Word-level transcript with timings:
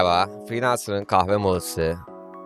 Merhaba, 0.00 0.46
Freelancer'ın 0.48 1.04
kahve 1.04 1.36
molası 1.36 1.96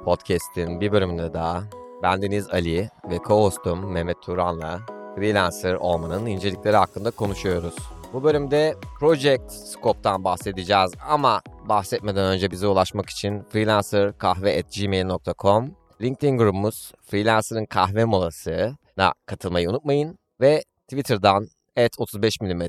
podcast'in 0.04 0.80
bir 0.80 0.92
bölümünde 0.92 1.34
daha 1.34 1.62
bendeniz 2.02 2.50
Ali 2.50 2.90
ve 3.10 3.16
co-hostum 3.16 3.86
Mehmet 3.86 4.22
Turan'la 4.22 4.80
freelancer 5.16 5.74
olmanın 5.74 6.26
incelikleri 6.26 6.76
hakkında 6.76 7.10
konuşuyoruz. 7.10 7.74
Bu 8.12 8.24
bölümde 8.24 8.74
Project 9.00 9.52
Scope'tan 9.52 10.24
bahsedeceğiz 10.24 10.92
ama 11.08 11.42
bahsetmeden 11.68 12.24
önce 12.24 12.50
bize 12.50 12.66
ulaşmak 12.66 13.10
için 13.10 13.42
freelancerkahve.gmail.com 13.42 15.76
LinkedIn 16.02 16.38
grubumuz 16.38 16.92
Freelancer'ın 17.02 17.66
kahve 17.66 18.04
molasına 18.04 19.14
katılmayı 19.26 19.70
unutmayın 19.70 20.18
ve 20.40 20.64
Twitter'dan 20.88 21.48
at 21.76 21.92
35 21.98 22.40
mm 22.40 22.62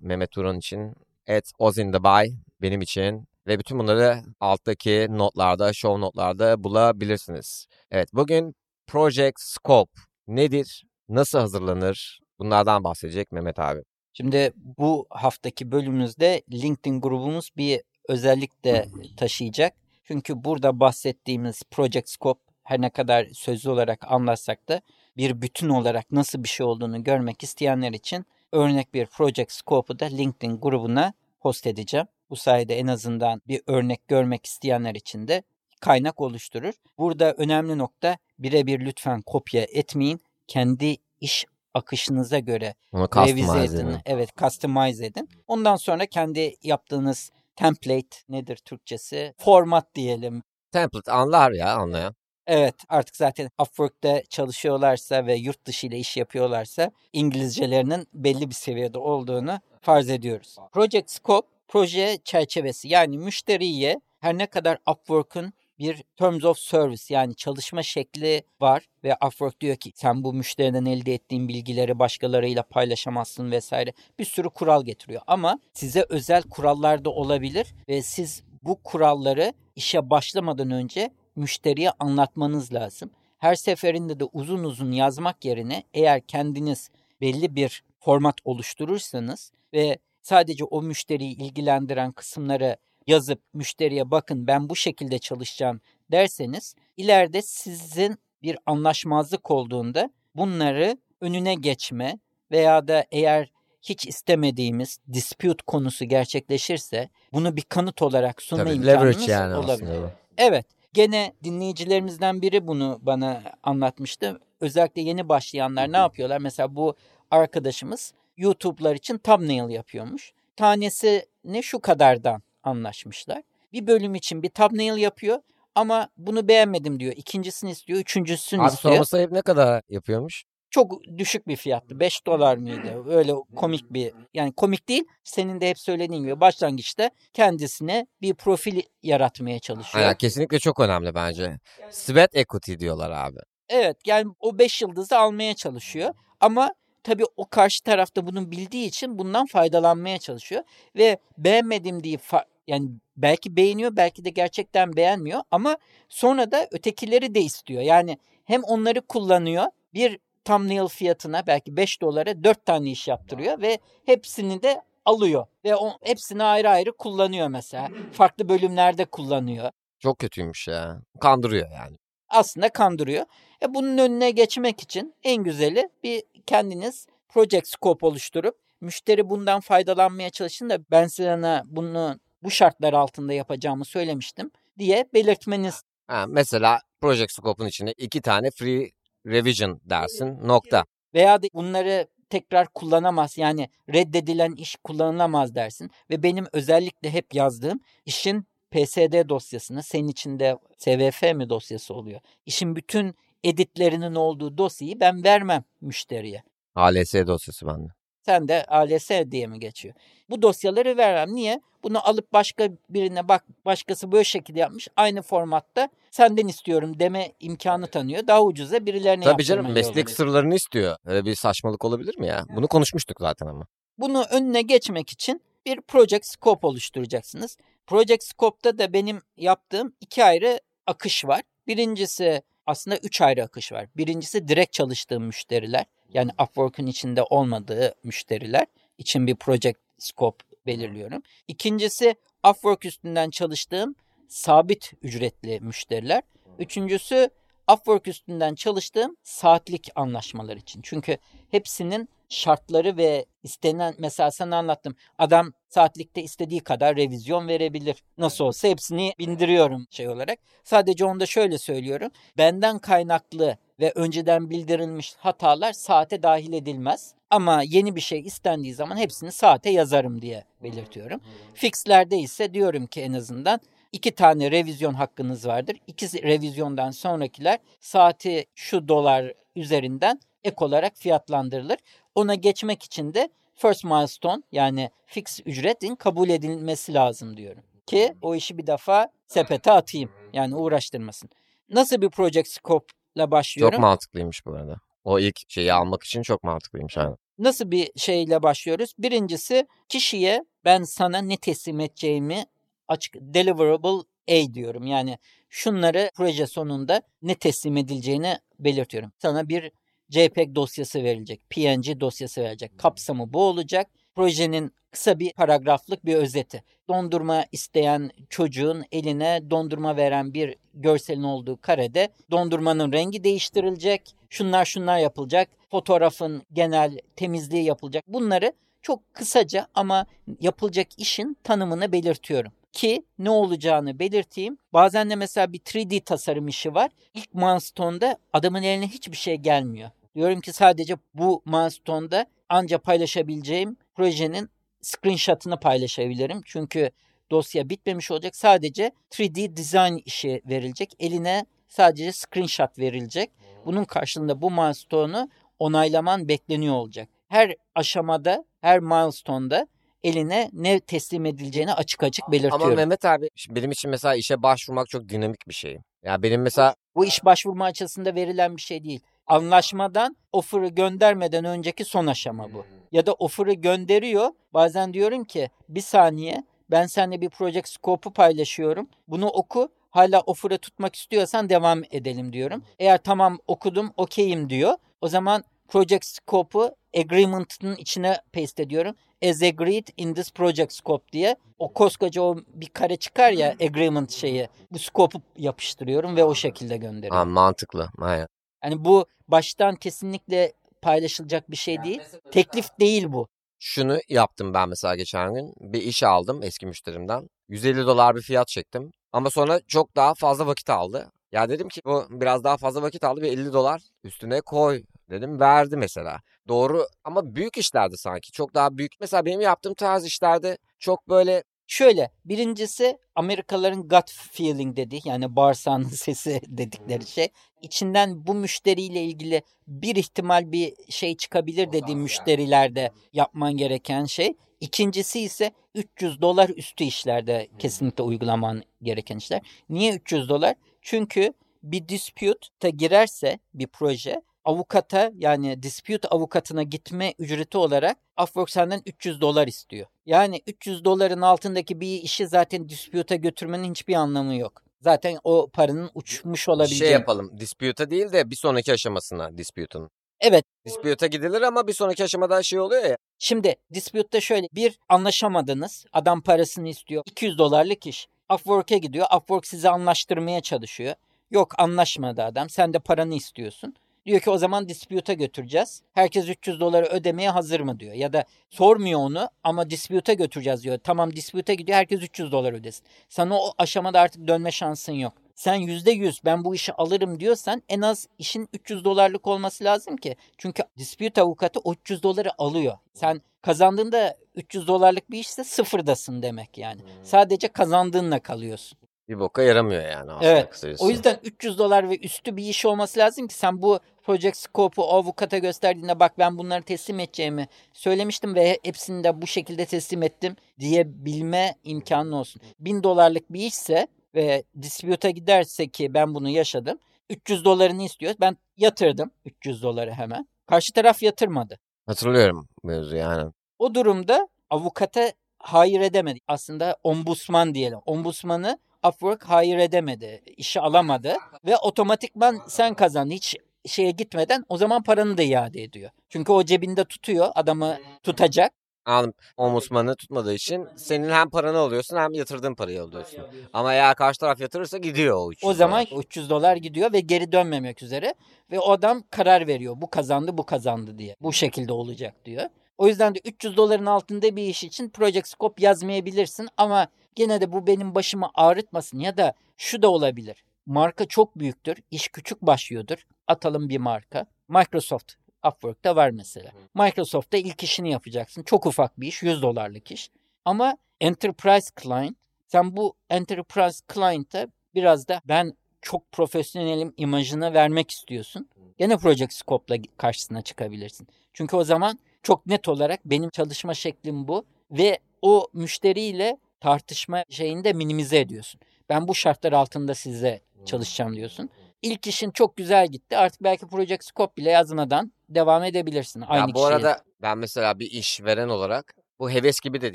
Mehmet 0.00 0.30
Turan 0.30 0.58
için 0.58 0.94
at 1.28 1.52
ozindabay 1.58 2.30
benim 2.62 2.80
için 2.80 3.31
ve 3.46 3.58
bütün 3.58 3.78
bunları 3.78 4.22
alttaki 4.40 5.06
notlarda, 5.10 5.72
show 5.72 6.00
notlarda 6.00 6.64
bulabilirsiniz. 6.64 7.66
Evet, 7.90 8.08
bugün 8.12 8.54
Project 8.86 9.40
Scope 9.40 10.00
nedir, 10.26 10.84
nasıl 11.08 11.38
hazırlanır 11.38 12.20
bunlardan 12.38 12.84
bahsedecek 12.84 13.32
Mehmet 13.32 13.58
abi. 13.58 13.80
Şimdi 14.12 14.52
bu 14.56 15.06
haftaki 15.10 15.72
bölümümüzde 15.72 16.42
LinkedIn 16.52 17.00
grubumuz 17.00 17.50
bir 17.56 17.80
özellik 18.08 18.64
de 18.64 18.88
taşıyacak. 19.16 19.72
Çünkü 20.04 20.44
burada 20.44 20.80
bahsettiğimiz 20.80 21.62
Project 21.70 22.08
Scope 22.08 22.40
her 22.62 22.80
ne 22.80 22.90
kadar 22.90 23.26
sözlü 23.32 23.70
olarak 23.70 24.12
anlatsak 24.12 24.68
da 24.68 24.80
bir 25.16 25.42
bütün 25.42 25.68
olarak 25.68 26.12
nasıl 26.12 26.42
bir 26.42 26.48
şey 26.48 26.66
olduğunu 26.66 27.04
görmek 27.04 27.42
isteyenler 27.42 27.92
için 27.92 28.26
örnek 28.52 28.94
bir 28.94 29.06
Project 29.06 29.52
Scope'u 29.52 29.98
da 29.98 30.04
LinkedIn 30.04 30.60
grubuna 30.60 31.12
post 31.40 31.66
edeceğim. 31.66 32.06
Bu 32.32 32.36
sayede 32.36 32.78
en 32.78 32.86
azından 32.86 33.42
bir 33.48 33.60
örnek 33.66 34.08
görmek 34.08 34.46
isteyenler 34.46 34.94
için 34.94 35.28
de 35.28 35.42
kaynak 35.80 36.20
oluşturur. 36.20 36.74
Burada 36.98 37.32
önemli 37.32 37.78
nokta 37.78 38.18
birebir 38.38 38.80
lütfen 38.80 39.22
kopya 39.22 39.62
etmeyin. 39.62 40.20
Kendi 40.46 40.96
iş 41.20 41.46
akışınıza 41.74 42.38
göre 42.38 42.74
revize 42.94 43.64
edin. 43.64 43.96
Evet, 44.06 44.36
customize 44.36 45.06
edin. 45.06 45.28
Ondan 45.46 45.76
sonra 45.76 46.06
kendi 46.06 46.54
yaptığınız 46.62 47.30
template 47.56 48.16
nedir 48.28 48.56
Türkçesi? 48.56 49.34
Format 49.38 49.94
diyelim. 49.94 50.42
Template 50.70 51.12
anlar 51.12 51.52
ya 51.52 51.74
anlayan. 51.74 52.14
Evet 52.46 52.74
artık 52.88 53.16
zaten 53.16 53.50
Upwork'ta 53.62 54.22
çalışıyorlarsa 54.22 55.26
ve 55.26 55.34
yurt 55.34 55.64
dışı 55.64 55.86
ile 55.86 55.98
iş 55.98 56.16
yapıyorlarsa 56.16 56.90
İngilizcelerinin 57.12 58.06
belli 58.14 58.48
bir 58.48 58.54
seviyede 58.54 58.98
olduğunu 58.98 59.60
farz 59.80 60.10
ediyoruz. 60.10 60.56
Project 60.72 61.10
Scope 61.10 61.48
proje 61.72 62.18
çerçevesi. 62.24 62.88
Yani 62.88 63.18
müşteriye 63.18 64.00
her 64.20 64.38
ne 64.38 64.46
kadar 64.46 64.78
Upwork'un 64.90 65.52
bir 65.78 66.04
Terms 66.16 66.44
of 66.44 66.58
Service 66.58 67.14
yani 67.14 67.34
çalışma 67.34 67.82
şekli 67.82 68.42
var 68.60 68.86
ve 69.04 69.16
Upwork 69.26 69.60
diyor 69.60 69.76
ki 69.76 69.92
sen 69.94 70.24
bu 70.24 70.32
müşteriden 70.32 70.84
elde 70.84 71.14
ettiğin 71.14 71.48
bilgileri 71.48 71.98
başkalarıyla 71.98 72.62
paylaşamazsın 72.62 73.50
vesaire 73.50 73.92
bir 74.18 74.24
sürü 74.24 74.50
kural 74.50 74.84
getiriyor. 74.84 75.22
Ama 75.26 75.58
size 75.72 76.06
özel 76.08 76.42
kurallar 76.42 77.04
da 77.04 77.10
olabilir 77.10 77.74
ve 77.88 78.02
siz 78.02 78.42
bu 78.62 78.82
kuralları 78.82 79.52
işe 79.76 80.10
başlamadan 80.10 80.70
önce 80.70 81.10
müşteriye 81.36 81.90
anlatmanız 81.90 82.74
lazım. 82.74 83.10
Her 83.38 83.54
seferinde 83.54 84.20
de 84.20 84.24
uzun 84.24 84.64
uzun 84.64 84.92
yazmak 84.92 85.44
yerine 85.44 85.82
eğer 85.94 86.20
kendiniz 86.20 86.90
belli 87.20 87.56
bir 87.56 87.84
format 88.00 88.36
oluşturursanız 88.44 89.52
ve 89.72 89.98
sadece 90.22 90.64
o 90.64 90.82
müşteriyi 90.82 91.36
ilgilendiren 91.36 92.12
kısımları 92.12 92.76
yazıp 93.06 93.40
müşteriye 93.54 94.10
bakın 94.10 94.46
ben 94.46 94.68
bu 94.68 94.76
şekilde 94.76 95.18
çalışacağım 95.18 95.80
derseniz 96.10 96.74
ileride 96.96 97.42
sizin 97.42 98.18
bir 98.42 98.58
anlaşmazlık 98.66 99.50
olduğunda 99.50 100.10
bunları 100.34 100.96
önüne 101.20 101.54
geçme 101.54 102.18
veya 102.50 102.88
da 102.88 103.04
eğer 103.10 103.52
hiç 103.82 104.06
istemediğimiz 104.06 104.98
dispute 105.12 105.64
konusu 105.66 106.04
gerçekleşirse 106.04 107.08
bunu 107.32 107.56
bir 107.56 107.62
kanıt 107.62 108.02
olarak 108.02 108.42
sunma 108.42 108.64
Tabii 108.64 108.86
leverage 108.86 109.32
yani 109.32 109.54
olabilir. 109.54 109.72
aslında. 109.72 110.10
Evet. 110.38 110.66
Gene 110.92 111.32
dinleyicilerimizden 111.44 112.42
biri 112.42 112.66
bunu 112.66 112.98
bana 113.02 113.42
anlatmıştı. 113.62 114.40
Özellikle 114.60 115.02
yeni 115.02 115.28
başlayanlar 115.28 115.92
ne 115.92 115.96
yapıyorlar? 115.96 116.38
Mesela 116.38 116.76
bu 116.76 116.94
arkadaşımız 117.30 118.12
YouTube'lar 118.42 118.94
için 118.94 119.18
thumbnail 119.18 119.70
yapıyormuş. 119.70 120.32
Tanesini 120.56 121.62
şu 121.62 121.80
kadardan 121.80 122.42
anlaşmışlar. 122.62 123.42
Bir 123.72 123.86
bölüm 123.86 124.14
için 124.14 124.42
bir 124.42 124.48
thumbnail 124.48 124.96
yapıyor 124.96 125.38
ama 125.74 126.08
bunu 126.16 126.48
beğenmedim 126.48 127.00
diyor. 127.00 127.12
İkincisini 127.16 127.70
istiyor, 127.70 127.98
üçüncüsünü 127.98 128.62
Abi 128.62 128.68
istiyor. 128.68 128.94
sorması 128.94 129.16
ayıp 129.16 129.32
ne 129.32 129.42
kadar 129.42 129.82
yapıyormuş? 129.88 130.44
Çok 130.70 131.04
düşük 131.18 131.48
bir 131.48 131.56
fiyattı. 131.56 132.00
5 132.00 132.26
dolar 132.26 132.56
mıydı? 132.56 133.04
Öyle 133.08 133.32
komik 133.56 133.92
bir 133.92 134.12
yani 134.34 134.52
komik 134.52 134.88
değil. 134.88 135.04
Senin 135.24 135.60
de 135.60 135.68
hep 135.70 135.78
söylediğin 135.78 136.22
gibi 136.22 136.40
başlangıçta 136.40 137.10
kendisine 137.32 138.06
bir 138.22 138.34
profil 138.34 138.82
yaratmaya 139.02 139.58
çalışıyor. 139.58 140.04
Aynen, 140.04 140.16
kesinlikle 140.16 140.58
çok 140.58 140.80
önemli 140.80 141.14
bence. 141.14 141.58
Sweat 141.90 142.36
equity 142.36 142.74
diyorlar 142.78 143.10
abi. 143.10 143.38
Evet 143.68 143.96
yani 144.06 144.32
o 144.40 144.58
5 144.58 144.82
yıldızı 144.82 145.18
almaya 145.18 145.54
çalışıyor 145.54 146.14
ama 146.40 146.74
tabii 147.02 147.24
o 147.36 147.48
karşı 147.48 147.82
tarafta 147.82 148.26
bunu 148.26 148.50
bildiği 148.50 148.86
için 148.86 149.18
bundan 149.18 149.46
faydalanmaya 149.46 150.18
çalışıyor 150.18 150.62
ve 150.96 151.18
beğenmedim 151.38 152.04
diye 152.04 152.18
yani 152.66 152.88
belki 153.16 153.56
beğeniyor 153.56 153.96
belki 153.96 154.24
de 154.24 154.30
gerçekten 154.30 154.96
beğenmiyor 154.96 155.40
ama 155.50 155.76
sonra 156.08 156.50
da 156.52 156.68
ötekileri 156.70 157.34
de 157.34 157.40
istiyor. 157.40 157.82
Yani 157.82 158.18
hem 158.44 158.62
onları 158.62 159.00
kullanıyor 159.00 159.64
bir 159.94 160.18
thumbnail 160.44 160.88
fiyatına 160.88 161.46
belki 161.46 161.76
5 161.76 162.00
dolara 162.00 162.44
4 162.44 162.66
tane 162.66 162.90
iş 162.90 163.08
yaptırıyor 163.08 163.60
ve 163.60 163.78
hepsini 164.06 164.62
de 164.62 164.82
alıyor 165.04 165.46
ve 165.64 165.76
o, 165.76 165.98
hepsini 166.02 166.42
ayrı 166.42 166.70
ayrı 166.70 166.92
kullanıyor 166.92 167.48
mesela. 167.48 167.88
Farklı 168.12 168.48
bölümlerde 168.48 169.04
kullanıyor 169.04 169.70
Çok 169.98 170.18
kötüymüş 170.18 170.68
ya. 170.68 171.02
Kandırıyor 171.20 171.70
yani. 171.70 171.96
Aslında 172.32 172.68
kandırıyor. 172.68 173.26
E 173.62 173.74
bunun 173.74 173.98
önüne 173.98 174.30
geçmek 174.30 174.82
için 174.82 175.14
en 175.22 175.44
güzeli 175.44 175.88
bir 176.02 176.22
kendiniz 176.46 177.06
project 177.28 177.66
scope 177.66 178.06
oluşturup 178.06 178.56
müşteri 178.80 179.30
bundan 179.30 179.60
faydalanmaya 179.60 180.30
çalışın 180.30 180.70
da 180.70 180.78
ben 180.90 181.06
sana 181.06 181.62
bunu 181.66 182.20
bu 182.42 182.50
şartlar 182.50 182.92
altında 182.92 183.32
yapacağımı 183.32 183.84
söylemiştim 183.84 184.50
diye 184.78 185.06
belirtmeniz. 185.14 185.82
Ha, 186.06 186.24
mesela 186.28 186.80
Project 187.00 187.32
Scope'un 187.32 187.68
içine 187.68 187.92
iki 187.98 188.20
tane 188.20 188.50
free 188.50 188.90
revision 189.26 189.80
dersin 189.84 190.48
nokta. 190.48 190.84
Veya 191.14 191.42
da 191.42 191.46
bunları 191.54 192.08
tekrar 192.30 192.66
kullanamaz 192.68 193.38
yani 193.38 193.68
reddedilen 193.94 194.52
iş 194.52 194.76
kullanılamaz 194.84 195.54
dersin 195.54 195.90
ve 196.10 196.22
benim 196.22 196.46
özellikle 196.52 197.10
hep 197.10 197.34
yazdığım 197.34 197.80
işin 198.06 198.46
PSD 198.72 199.28
dosyasını 199.28 199.82
senin 199.82 200.08
içinde 200.08 200.58
SVF 200.78 201.22
mi 201.22 201.48
dosyası 201.50 201.94
oluyor? 201.94 202.20
İşin 202.46 202.76
bütün 202.76 203.14
editlerinin 203.44 204.14
olduğu 204.14 204.58
dosyayı 204.58 205.00
ben 205.00 205.24
vermem 205.24 205.64
müşteriye. 205.80 206.42
ALS 206.74 207.14
dosyası 207.14 207.66
bende. 207.66 207.88
Sen 208.26 208.48
de 208.48 208.64
ALS 208.64 209.10
diye 209.30 209.46
mi 209.46 209.60
geçiyor? 209.60 209.94
Bu 210.30 210.42
dosyaları 210.42 210.96
vermem. 210.96 211.34
Niye? 211.34 211.60
Bunu 211.82 212.08
alıp 212.08 212.32
başka 212.32 212.68
birine 212.88 213.28
bak 213.28 213.44
başkası 213.64 214.12
böyle 214.12 214.24
şekilde 214.24 214.58
yapmış. 214.58 214.88
Aynı 214.96 215.22
formatta 215.22 215.88
senden 216.10 216.46
istiyorum 216.46 216.98
deme 216.98 217.32
imkanı 217.40 217.86
tanıyor. 217.86 218.26
Daha 218.26 218.42
ucuza 218.42 218.86
birilerine 218.86 219.24
Tabii 219.24 219.44
canım 219.44 219.72
meslek 219.72 220.10
sırlarını 220.10 220.54
istiyor. 220.54 220.96
Öyle 221.04 221.24
bir 221.24 221.34
saçmalık 221.34 221.84
olabilir 221.84 222.18
mi 222.18 222.26
ya? 222.26 222.44
Bunu 222.56 222.68
konuşmuştuk 222.68 223.16
zaten 223.20 223.46
ama. 223.46 223.66
Bunu 223.98 224.24
önüne 224.30 224.62
geçmek 224.62 225.10
için 225.10 225.42
bir 225.66 225.80
project 225.80 226.26
scope 226.26 226.66
oluşturacaksınız. 226.66 227.56
Project 227.86 228.24
scope'ta 228.24 228.78
da 228.78 228.92
benim 228.92 229.22
yaptığım 229.36 229.96
iki 230.00 230.24
ayrı 230.24 230.60
akış 230.86 231.24
var. 231.24 231.42
Birincisi 231.66 232.42
aslında 232.66 232.96
üç 232.96 233.20
ayrı 233.20 233.42
akış 233.44 233.72
var. 233.72 233.88
Birincisi 233.96 234.48
direkt 234.48 234.72
çalıştığım 234.72 235.24
müşteriler. 235.24 235.84
Yani 236.08 236.30
Upwork'un 236.42 236.86
içinde 236.86 237.22
olmadığı 237.22 237.94
müşteriler 238.04 238.66
için 238.98 239.26
bir 239.26 239.34
project 239.34 239.78
scope 239.98 240.44
belirliyorum. 240.66 241.22
İkincisi 241.48 242.14
Upwork 242.50 242.84
üstünden 242.84 243.30
çalıştığım 243.30 243.94
sabit 244.28 244.92
ücretli 245.02 245.60
müşteriler. 245.60 246.22
Üçüncüsü 246.58 247.30
Upwork 247.72 248.08
üstünden 248.08 248.54
çalıştığım 248.54 249.16
saatlik 249.22 249.88
anlaşmalar 249.94 250.56
için. 250.56 250.80
Çünkü 250.82 251.18
hepsinin 251.50 252.08
şartları 252.32 252.96
ve 252.96 253.24
istenen 253.42 253.94
mesela 253.98 254.30
sana 254.30 254.56
anlattım. 254.56 254.96
Adam 255.18 255.52
saatlikte 255.68 256.22
istediği 256.22 256.60
kadar 256.60 256.96
revizyon 256.96 257.48
verebilir. 257.48 258.02
Nasıl 258.18 258.44
olsa 258.44 258.68
hepsini 258.68 259.12
bindiriyorum 259.18 259.86
şey 259.90 260.08
olarak. 260.08 260.38
Sadece 260.64 261.04
onda 261.04 261.26
şöyle 261.26 261.58
söylüyorum. 261.58 262.10
Benden 262.38 262.78
kaynaklı 262.78 263.56
ve 263.80 263.92
önceden 263.94 264.50
bildirilmiş 264.50 265.14
hatalar 265.18 265.72
saate 265.72 266.22
dahil 266.22 266.52
edilmez. 266.52 267.14
Ama 267.30 267.62
yeni 267.62 267.96
bir 267.96 268.00
şey 268.00 268.20
istendiği 268.20 268.74
zaman 268.74 268.96
hepsini 268.96 269.32
saate 269.32 269.70
yazarım 269.70 270.22
diye 270.22 270.44
belirtiyorum. 270.62 271.20
Fixlerde 271.54 272.18
ise 272.18 272.54
diyorum 272.54 272.86
ki 272.86 273.00
en 273.00 273.12
azından 273.12 273.60
İki 273.92 274.10
tane 274.10 274.50
revizyon 274.50 274.94
hakkınız 274.94 275.46
vardır. 275.46 275.76
İkisi 275.86 276.22
revizyondan 276.22 276.90
sonrakiler 276.90 277.58
saati 277.80 278.46
şu 278.54 278.88
dolar 278.88 279.32
üzerinden 279.56 280.20
ek 280.44 280.56
olarak 280.58 280.96
fiyatlandırılır. 280.96 281.76
Ona 282.14 282.34
geçmek 282.34 282.82
için 282.82 283.14
de 283.14 283.28
first 283.54 283.84
milestone 283.84 284.42
yani 284.52 284.90
fix 285.06 285.40
ücretin 285.46 285.96
kabul 285.96 286.28
edilmesi 286.28 286.94
lazım 286.94 287.36
diyorum. 287.36 287.62
Ki 287.86 288.14
o 288.22 288.34
işi 288.34 288.58
bir 288.58 288.66
defa 288.66 289.08
sepete 289.28 289.72
atayım. 289.72 290.10
Yani 290.32 290.54
uğraştırmasın. 290.54 291.30
Nasıl 291.68 292.02
bir 292.02 292.10
project 292.10 292.48
scope'la 292.48 293.30
başlıyorum? 293.30 293.72
Çok 293.72 293.80
mantıklıymış 293.80 294.46
bu 294.46 294.52
arada. 294.52 294.76
O 295.04 295.18
ilk 295.18 295.50
şeyi 295.50 295.72
almak 295.72 296.02
için 296.02 296.22
çok 296.22 296.42
mantıklıymış 296.42 296.98
aynen. 296.98 297.16
Nasıl 297.38 297.70
bir 297.70 297.90
şeyle 297.96 298.42
başlıyoruz? 298.42 298.94
Birincisi 298.98 299.66
kişiye 299.88 300.44
ben 300.64 300.82
sana 300.82 301.18
ne 301.18 301.36
teslim 301.36 301.80
edeceğimi 301.80 302.44
açık 302.88 303.14
deliverable 303.20 304.02
A 304.28 304.54
diyorum. 304.54 304.86
Yani 304.86 305.18
şunları 305.48 306.10
proje 306.16 306.46
sonunda 306.46 307.02
ne 307.22 307.34
teslim 307.34 307.76
edileceğini 307.76 308.38
belirtiyorum. 308.58 309.12
Sana 309.18 309.48
bir 309.48 309.72
JPEG 310.12 310.54
dosyası 310.54 311.04
verilecek, 311.04 311.50
PNG 311.50 312.00
dosyası 312.00 312.40
verecek. 312.40 312.78
Kapsamı 312.78 313.32
bu 313.32 313.42
olacak. 313.42 313.86
Projenin 314.14 314.72
kısa 314.90 315.18
bir 315.18 315.32
paragraflık 315.32 316.04
bir 316.04 316.14
özeti. 316.14 316.62
Dondurma 316.88 317.44
isteyen 317.52 318.10
çocuğun 318.30 318.84
eline 318.92 319.40
dondurma 319.50 319.96
veren 319.96 320.34
bir 320.34 320.56
görselin 320.74 321.22
olduğu 321.22 321.60
karede 321.60 322.08
dondurmanın 322.30 322.92
rengi 322.92 323.24
değiştirilecek. 323.24 324.14
Şunlar 324.30 324.64
şunlar 324.64 324.98
yapılacak. 324.98 325.48
Fotoğrafın 325.70 326.42
genel 326.52 326.98
temizliği 327.16 327.64
yapılacak. 327.64 328.04
Bunları 328.08 328.52
çok 328.82 329.14
kısaca 329.14 329.66
ama 329.74 330.06
yapılacak 330.40 330.86
işin 330.98 331.36
tanımını 331.44 331.92
belirtiyorum 331.92 332.52
ki 332.72 333.04
ne 333.18 333.30
olacağını 333.30 333.98
belirteyim. 333.98 334.58
Bazen 334.72 335.10
de 335.10 335.16
mesela 335.16 335.52
bir 335.52 335.58
3D 335.58 336.00
tasarım 336.00 336.48
işi 336.48 336.74
var. 336.74 336.90
İlk 337.14 337.34
milestone'da 337.34 338.18
adamın 338.32 338.62
eline 338.62 338.88
hiçbir 338.88 339.16
şey 339.16 339.36
gelmiyor. 339.36 339.90
Diyorum 340.14 340.40
ki 340.40 340.52
sadece 340.52 340.96
bu 341.14 341.42
milestone'da 341.46 342.26
anca 342.48 342.78
paylaşabileceğim 342.78 343.76
projenin 343.94 344.50
screenshot'ını 344.80 345.60
paylaşabilirim. 345.60 346.42
Çünkü 346.44 346.90
dosya 347.30 347.68
bitmemiş 347.68 348.10
olacak. 348.10 348.36
Sadece 348.36 348.92
3D 349.10 349.56
design 349.56 349.96
işi 350.04 350.42
verilecek. 350.48 350.92
Eline 351.00 351.46
sadece 351.68 352.12
screenshot 352.12 352.78
verilecek. 352.78 353.30
Bunun 353.66 353.84
karşılığında 353.84 354.42
bu 354.42 354.50
milestone'u 354.50 355.28
onaylaman 355.58 356.28
bekleniyor 356.28 356.74
olacak. 356.74 357.08
Her 357.28 357.54
aşamada, 357.74 358.44
her 358.60 358.80
milestone'da 358.80 359.66
eline 360.02 360.50
ne 360.52 360.80
teslim 360.80 361.26
edileceğini 361.26 361.72
açık 361.72 362.02
açık 362.02 362.30
belirtiyorum. 362.30 362.66
Ama 362.66 362.74
Mehmet 362.74 363.04
abi 363.04 363.28
benim 363.48 363.70
için 363.70 363.90
mesela 363.90 364.14
işe 364.14 364.42
başvurmak 364.42 364.88
çok 364.88 365.08
dinamik 365.08 365.48
bir 365.48 365.54
şey. 365.54 365.78
Ya 366.02 366.22
benim 366.22 366.42
mesela 366.42 366.74
bu 366.94 367.04
iş 367.04 367.24
başvurma 367.24 367.64
açısında 367.64 368.14
verilen 368.14 368.56
bir 368.56 368.62
şey 368.62 368.84
değil. 368.84 369.00
Anlaşmadan 369.26 370.16
offer'ı 370.32 370.68
göndermeden 370.68 371.44
önceki 371.44 371.84
son 371.84 372.06
aşama 372.06 372.52
bu. 372.52 372.64
Ya 372.92 373.06
da 373.06 373.12
offer'ı 373.12 373.52
gönderiyor. 373.52 374.30
Bazen 374.54 374.94
diyorum 374.94 375.24
ki 375.24 375.50
bir 375.68 375.80
saniye 375.80 376.44
ben 376.70 376.86
seninle 376.86 377.20
bir 377.20 377.28
project 377.30 377.68
scope'u 377.68 378.12
paylaşıyorum. 378.12 378.88
Bunu 379.08 379.26
oku. 379.28 379.68
Hala 379.90 380.20
offer'ı 380.20 380.58
tutmak 380.58 380.96
istiyorsan 380.96 381.48
devam 381.48 381.82
edelim 381.90 382.32
diyorum. 382.32 382.62
Eğer 382.78 382.98
tamam 382.98 383.38
okudum 383.46 383.92
okeyim 383.96 384.50
diyor. 384.50 384.74
O 385.00 385.08
zaman 385.08 385.44
project 385.68 386.04
scope'u 386.04 386.74
agreement'ın 386.96 387.76
içine 387.76 388.16
paste 388.32 388.62
ediyorum. 388.62 388.94
As 389.24 389.42
agreed 389.42 389.86
in 389.96 390.14
this 390.14 390.30
project 390.32 390.72
scope 390.72 391.12
diye. 391.12 391.36
O 391.58 391.72
koskoca 391.72 392.22
o 392.22 392.36
bir 392.54 392.66
kare 392.66 392.96
çıkar 392.96 393.30
ya 393.32 393.54
agreement 393.60 394.10
şeyi. 394.10 394.48
Bu 394.70 394.78
scope'u 394.78 395.22
yapıştırıyorum 395.36 396.16
ve 396.16 396.24
o 396.24 396.34
şekilde 396.34 396.76
gönderiyorum. 396.76 397.16
ha, 397.18 397.24
mantıklı. 397.24 397.88
Aynen. 398.00 398.26
Yani 398.64 398.84
bu 398.84 399.06
baştan 399.28 399.76
kesinlikle 399.76 400.52
paylaşılacak 400.82 401.50
bir 401.50 401.56
şey 401.56 401.82
değil. 401.82 402.00
Teklif 402.32 402.66
değil 402.80 403.04
bu. 403.08 403.28
Şunu 403.58 403.98
yaptım 404.08 404.54
ben 404.54 404.68
mesela 404.68 404.96
geçen 404.96 405.34
gün. 405.34 405.54
Bir 405.60 405.82
iş 405.82 406.02
aldım 406.02 406.42
eski 406.42 406.66
müşterimden. 406.66 407.28
150 407.48 407.86
dolar 407.86 408.16
bir 408.16 408.22
fiyat 408.22 408.48
çektim. 408.48 408.90
Ama 409.12 409.30
sonra 409.30 409.60
çok 409.68 409.96
daha 409.96 410.14
fazla 410.14 410.46
vakit 410.46 410.70
aldı. 410.70 411.10
Ya 411.32 411.48
dedim 411.48 411.68
ki 411.68 411.80
bu 411.84 412.06
biraz 412.10 412.44
daha 412.44 412.56
fazla 412.56 412.82
vakit 412.82 413.04
aldı 413.04 413.22
bir 413.22 413.32
50 413.32 413.52
dolar 413.52 413.82
üstüne 414.04 414.40
koy 414.40 414.82
dedim 415.10 415.40
verdi 415.40 415.76
mesela. 415.76 416.20
Doğru 416.48 416.86
ama 417.04 417.34
büyük 417.34 417.58
işlerde 417.58 417.96
sanki 417.96 418.32
çok 418.32 418.54
daha 418.54 418.76
büyük. 418.78 418.92
Mesela 419.00 419.24
benim 419.24 419.40
yaptığım 419.40 419.74
tarz 419.74 420.04
işlerde 420.04 420.58
çok 420.78 421.08
böyle 421.08 421.42
Şöyle 421.72 422.10
birincisi 422.24 422.98
Amerikalıların 423.14 423.88
gut 423.88 424.12
feeling 424.12 424.76
dedi 424.76 424.98
yani 425.04 425.36
bağırsağın 425.36 425.82
sesi 425.88 426.40
dedikleri 426.46 427.06
şey. 427.06 427.28
İçinden 427.62 428.26
bu 428.26 428.34
müşteriyle 428.34 429.02
ilgili 429.02 429.42
bir 429.66 429.96
ihtimal 429.96 430.52
bir 430.52 430.74
şey 430.88 431.16
çıkabilir 431.16 431.72
dediğim 431.72 432.00
müşterilerde 432.00 432.90
yapman 433.12 433.56
gereken 433.56 434.04
şey. 434.04 434.34
İkincisi 434.60 435.20
ise 435.20 435.50
300 435.74 436.20
dolar 436.20 436.48
üstü 436.48 436.84
işlerde 436.84 437.48
kesinlikle 437.58 438.02
uygulaman 438.02 438.62
gereken 438.82 439.16
işler. 439.16 439.42
Niye 439.68 439.94
300 439.94 440.28
dolar? 440.28 440.54
Çünkü 440.82 441.32
bir 441.62 441.88
dispute'a 441.88 442.68
girerse 442.68 443.38
bir 443.54 443.66
proje 443.66 444.22
avukata 444.44 445.12
yani 445.16 445.62
dispute 445.62 446.08
avukatına 446.08 446.62
gitme 446.62 447.14
ücreti 447.18 447.58
olarak 447.58 447.96
Upwork 448.22 448.50
senden 448.50 448.82
300 448.86 449.20
dolar 449.20 449.46
istiyor. 449.46 449.86
Yani 450.06 450.42
300 450.46 450.84
doların 450.84 451.20
altındaki 451.20 451.80
bir 451.80 452.02
işi 452.02 452.26
zaten 452.26 452.68
dispute'a 452.68 453.16
götürmenin 453.16 453.70
hiçbir 453.70 453.94
anlamı 453.94 454.36
yok. 454.36 454.62
Zaten 454.80 455.18
o 455.24 455.50
paranın 455.52 455.90
uçmuş 455.94 456.48
olabileceği. 456.48 456.78
Şey 456.78 456.92
yapalım 456.92 457.40
dispute'a 457.40 457.90
değil 457.90 458.12
de 458.12 458.30
bir 458.30 458.36
sonraki 458.36 458.72
aşamasına 458.72 459.38
dispute'un. 459.38 459.90
Evet. 460.20 460.44
Dispute'a 460.64 461.06
gidilir 461.06 461.42
ama 461.42 461.66
bir 461.66 461.72
sonraki 461.72 462.04
aşamada 462.04 462.42
şey 462.42 462.60
oluyor 462.60 462.84
ya. 462.84 462.96
Şimdi 463.18 463.56
dispute'da 463.74 464.20
şöyle 464.20 464.48
bir 464.54 464.78
anlaşamadınız. 464.88 465.84
Adam 465.92 466.22
parasını 466.22 466.68
istiyor. 466.68 467.02
200 467.06 467.38
dolarlık 467.38 467.86
iş. 467.86 468.08
Upwork'e 468.34 468.78
gidiyor. 468.78 469.06
Upwork 469.16 469.46
sizi 469.46 469.68
anlaştırmaya 469.68 470.40
çalışıyor. 470.40 470.94
Yok 471.30 471.54
anlaşmadı 471.58 472.22
adam. 472.22 472.50
Sen 472.50 472.72
de 472.72 472.78
paranı 472.78 473.14
istiyorsun. 473.14 473.74
Diyor 474.06 474.20
ki 474.20 474.30
o 474.30 474.38
zaman 474.38 474.68
dispute'a 474.68 475.14
götüreceğiz. 475.14 475.82
Herkes 475.92 476.28
300 476.28 476.60
doları 476.60 476.86
ödemeye 476.86 477.30
hazır 477.30 477.60
mı 477.60 477.80
diyor. 477.80 477.94
Ya 477.94 478.12
da 478.12 478.24
sormuyor 478.50 479.00
onu 479.00 479.28
ama 479.44 479.70
dispute'a 479.70 480.14
götüreceğiz 480.14 480.62
diyor. 480.64 480.78
Tamam 480.84 481.16
dispute'a 481.16 481.54
gidiyor 481.54 481.78
herkes 481.78 482.02
300 482.02 482.32
dolar 482.32 482.52
ödesin. 482.52 482.86
Sana 483.08 483.38
o 483.38 483.52
aşamada 483.58 484.00
artık 484.00 484.28
dönme 484.28 484.50
şansın 484.50 484.92
yok. 484.92 485.12
Sen 485.34 485.60
%100 485.60 486.20
ben 486.24 486.44
bu 486.44 486.54
işi 486.54 486.72
alırım 486.72 487.20
diyorsan 487.20 487.62
en 487.68 487.80
az 487.80 488.08
işin 488.18 488.48
300 488.52 488.84
dolarlık 488.84 489.26
olması 489.26 489.64
lazım 489.64 489.96
ki. 489.96 490.16
Çünkü 490.38 490.62
dispute 490.78 491.22
avukatı 491.22 491.60
o 491.64 491.72
300 491.72 492.02
doları 492.02 492.30
alıyor. 492.38 492.78
Sen 492.94 493.22
kazandığında 493.42 494.16
300 494.34 494.68
dolarlık 494.68 495.10
bir 495.10 495.18
işse 495.18 495.44
sıfırdasın 495.44 496.22
demek 496.22 496.58
yani. 496.58 496.80
Sadece 497.02 497.48
kazandığınla 497.48 498.18
kalıyorsun. 498.18 498.78
Bir 499.12 499.18
boka 499.18 499.42
yaramıyor 499.42 499.82
yani 499.82 500.12
aslında 500.12 500.32
Evet. 500.32 500.50
kısacası. 500.50 500.84
O 500.84 500.90
yüzden 500.90 501.18
300 501.24 501.58
dolar 501.58 501.90
ve 501.90 501.98
üstü 501.98 502.36
bir 502.36 502.44
iş 502.44 502.64
olması 502.66 502.98
lazım 502.98 503.26
ki 503.28 503.34
sen 503.34 503.62
bu 503.62 503.80
project 504.02 504.36
scope'u 504.36 504.84
avukata 504.84 505.38
gösterdiğinde 505.38 506.00
bak 506.00 506.18
ben 506.18 506.38
bunları 506.38 506.62
teslim 506.62 507.00
edeceğimi 507.00 507.48
söylemiştim 507.72 508.34
ve 508.34 508.58
hepsini 508.62 509.04
de 509.04 509.22
bu 509.22 509.26
şekilde 509.26 509.64
teslim 509.64 510.02
ettim 510.02 510.36
diyebilme 510.60 511.54
imkanı 511.64 512.16
olsun. 512.16 512.42
1000 512.60 512.82
dolarlık 512.82 513.32
bir 513.32 513.40
işse 513.40 513.86
ve 514.14 514.42
dispute'a 514.62 515.10
giderse 515.10 515.68
ki 515.68 515.94
ben 515.94 516.14
bunu 516.14 516.28
yaşadım. 516.28 516.78
300 517.10 517.44
dolarını 517.44 517.82
istiyor. 517.82 518.14
Ben 518.20 518.36
yatırdım 518.56 519.10
300 519.24 519.62
doları 519.62 519.92
hemen. 519.92 520.28
Karşı 520.46 520.72
taraf 520.72 521.02
yatırmadı. 521.02 521.58
Hatırlıyorum 521.86 522.48
mevzu 522.64 522.96
yani. 522.96 523.32
O 523.58 523.74
durumda 523.74 524.28
avukata 524.50 525.12
hayır 525.38 525.80
edemedi. 525.80 526.18
Aslında 526.28 526.76
ombudsman 526.82 527.54
diyelim. 527.54 527.78
Ombudsmanı 527.86 528.58
Upwork 528.88 529.24
hayır 529.24 529.58
edemedi. 529.58 530.22
işi 530.36 530.60
alamadı 530.60 531.14
ve 531.44 531.56
otomatikman 531.56 532.40
sen 532.48 532.74
kazandın. 532.74 533.10
Hiç 533.14 533.36
şeye 533.66 533.90
gitmeden 533.90 534.44
o 534.48 534.56
zaman 534.56 534.82
paranı 534.82 535.18
da 535.18 535.22
iade 535.22 535.62
ediyor. 535.62 535.90
Çünkü 536.08 536.32
o 536.32 536.44
cebinde 536.44 536.84
tutuyor. 536.84 537.28
Adamı 537.34 537.78
tutacak. 538.02 538.52
Anladım. 538.84 539.14
Ombudsmanı 539.36 539.96
tutmadığı 539.96 540.34
için 540.34 540.68
senin 540.76 541.10
hem 541.10 541.30
paranı 541.30 541.58
alıyorsun 541.58 541.96
hem 541.96 542.12
yatırdığın 542.12 542.54
parayı 542.54 542.82
alıyorsun. 542.82 543.20
Ama 543.52 543.72
eğer 543.74 543.94
karşı 543.94 544.20
taraf 544.20 544.40
yatırırsa 544.40 544.78
gidiyor 544.78 545.16
o 545.16 545.32
300 545.32 545.50
O 545.50 545.54
zaman 545.54 545.86
dolar. 545.90 546.02
300 546.02 546.30
dolar 546.30 546.56
gidiyor 546.56 546.92
ve 546.92 547.00
geri 547.00 547.32
dönmemek 547.32 547.82
üzere. 547.82 548.14
Ve 548.50 548.60
o 548.60 548.70
adam 548.70 549.02
karar 549.10 549.46
veriyor. 549.46 549.74
Bu 549.76 549.90
kazandı 549.90 550.38
bu 550.38 550.46
kazandı 550.46 550.98
diye. 550.98 551.16
Bu 551.20 551.32
şekilde 551.32 551.72
olacak 551.72 552.14
diyor. 552.24 552.44
O 552.78 552.88
yüzden 552.88 553.14
de 553.14 553.20
300 553.24 553.56
doların 553.56 553.86
altında 553.86 554.36
bir 554.36 554.42
iş 554.42 554.64
için 554.64 554.90
Project 554.90 555.28
Scope 555.28 555.62
yazmayabilirsin 555.64 556.48
ama 556.56 556.88
gene 557.14 557.40
de 557.40 557.52
bu 557.52 557.66
benim 557.66 557.94
başımı 557.94 558.30
ağrıtmasın 558.34 558.98
ya 558.98 559.16
da 559.16 559.34
şu 559.56 559.82
da 559.82 559.90
olabilir. 559.90 560.44
Marka 560.66 561.04
çok 561.04 561.38
büyüktür, 561.38 561.76
iş 561.90 562.08
küçük 562.08 562.42
başlıyordur. 562.42 563.06
Atalım 563.26 563.68
bir 563.68 563.78
marka. 563.78 564.26
Microsoft 564.48 565.12
Upwork'ta 565.48 565.96
var 565.96 566.10
mesela. 566.10 566.50
Microsoft'ta 566.74 567.36
ilk 567.36 567.62
işini 567.62 567.90
yapacaksın. 567.90 568.42
Çok 568.42 568.66
ufak 568.66 569.00
bir 569.00 569.06
iş, 569.06 569.22
100 569.22 569.42
dolarlık 569.42 569.92
iş. 569.92 570.10
Ama 570.44 570.76
Enterprise 571.00 571.70
Client 571.82 572.16
Sen 572.52 572.76
bu 572.76 572.94
enterprise 573.10 573.84
client'a 573.94 574.46
biraz 574.74 575.08
da 575.08 575.20
ben 575.24 575.52
çok 575.82 576.12
profesyonelim 576.12 576.94
imajını 576.96 577.54
vermek 577.54 577.90
istiyorsun. 577.90 578.48
Gene 578.78 578.96
Project 578.96 579.32
Scope'la 579.32 579.82
karşısına 579.96 580.42
çıkabilirsin. 580.42 581.08
Çünkü 581.32 581.56
o 581.56 581.64
zaman 581.64 581.98
çok 582.22 582.46
net 582.46 582.68
olarak 582.68 583.00
benim 583.04 583.30
çalışma 583.30 583.74
şeklim 583.74 584.28
bu 584.28 584.44
ve 584.70 584.98
o 585.22 585.48
müşteriyle 585.52 586.36
tartışma 586.62 587.24
şeyini 587.30 587.64
de 587.64 587.72
minimize 587.72 588.18
ediyorsun. 588.18 588.60
Ben 588.88 589.08
bu 589.08 589.14
şartlar 589.14 589.52
altında 589.52 589.94
size 589.94 590.40
çalışacağım 590.66 591.16
diyorsun. 591.16 591.50
İlk 591.82 592.06
işin 592.06 592.30
çok 592.30 592.56
güzel 592.56 592.88
gitti. 592.88 593.16
Artık 593.16 593.42
belki 593.42 593.66
Project 593.66 594.04
Scope 594.04 594.36
bile 594.36 594.50
yazmadan 594.50 595.12
devam 595.28 595.64
edebilirsin. 595.64 596.20
Aynı 596.20 596.40
Ya 596.40 596.48
bu 596.48 596.52
kişiye. 596.52 596.66
arada 596.66 597.04
ben 597.22 597.38
mesela 597.38 597.78
bir 597.78 597.90
işveren 597.90 598.48
olarak 598.48 598.94
bu 599.18 599.30
heves 599.30 599.60
gibi 599.60 599.80
de 599.80 599.94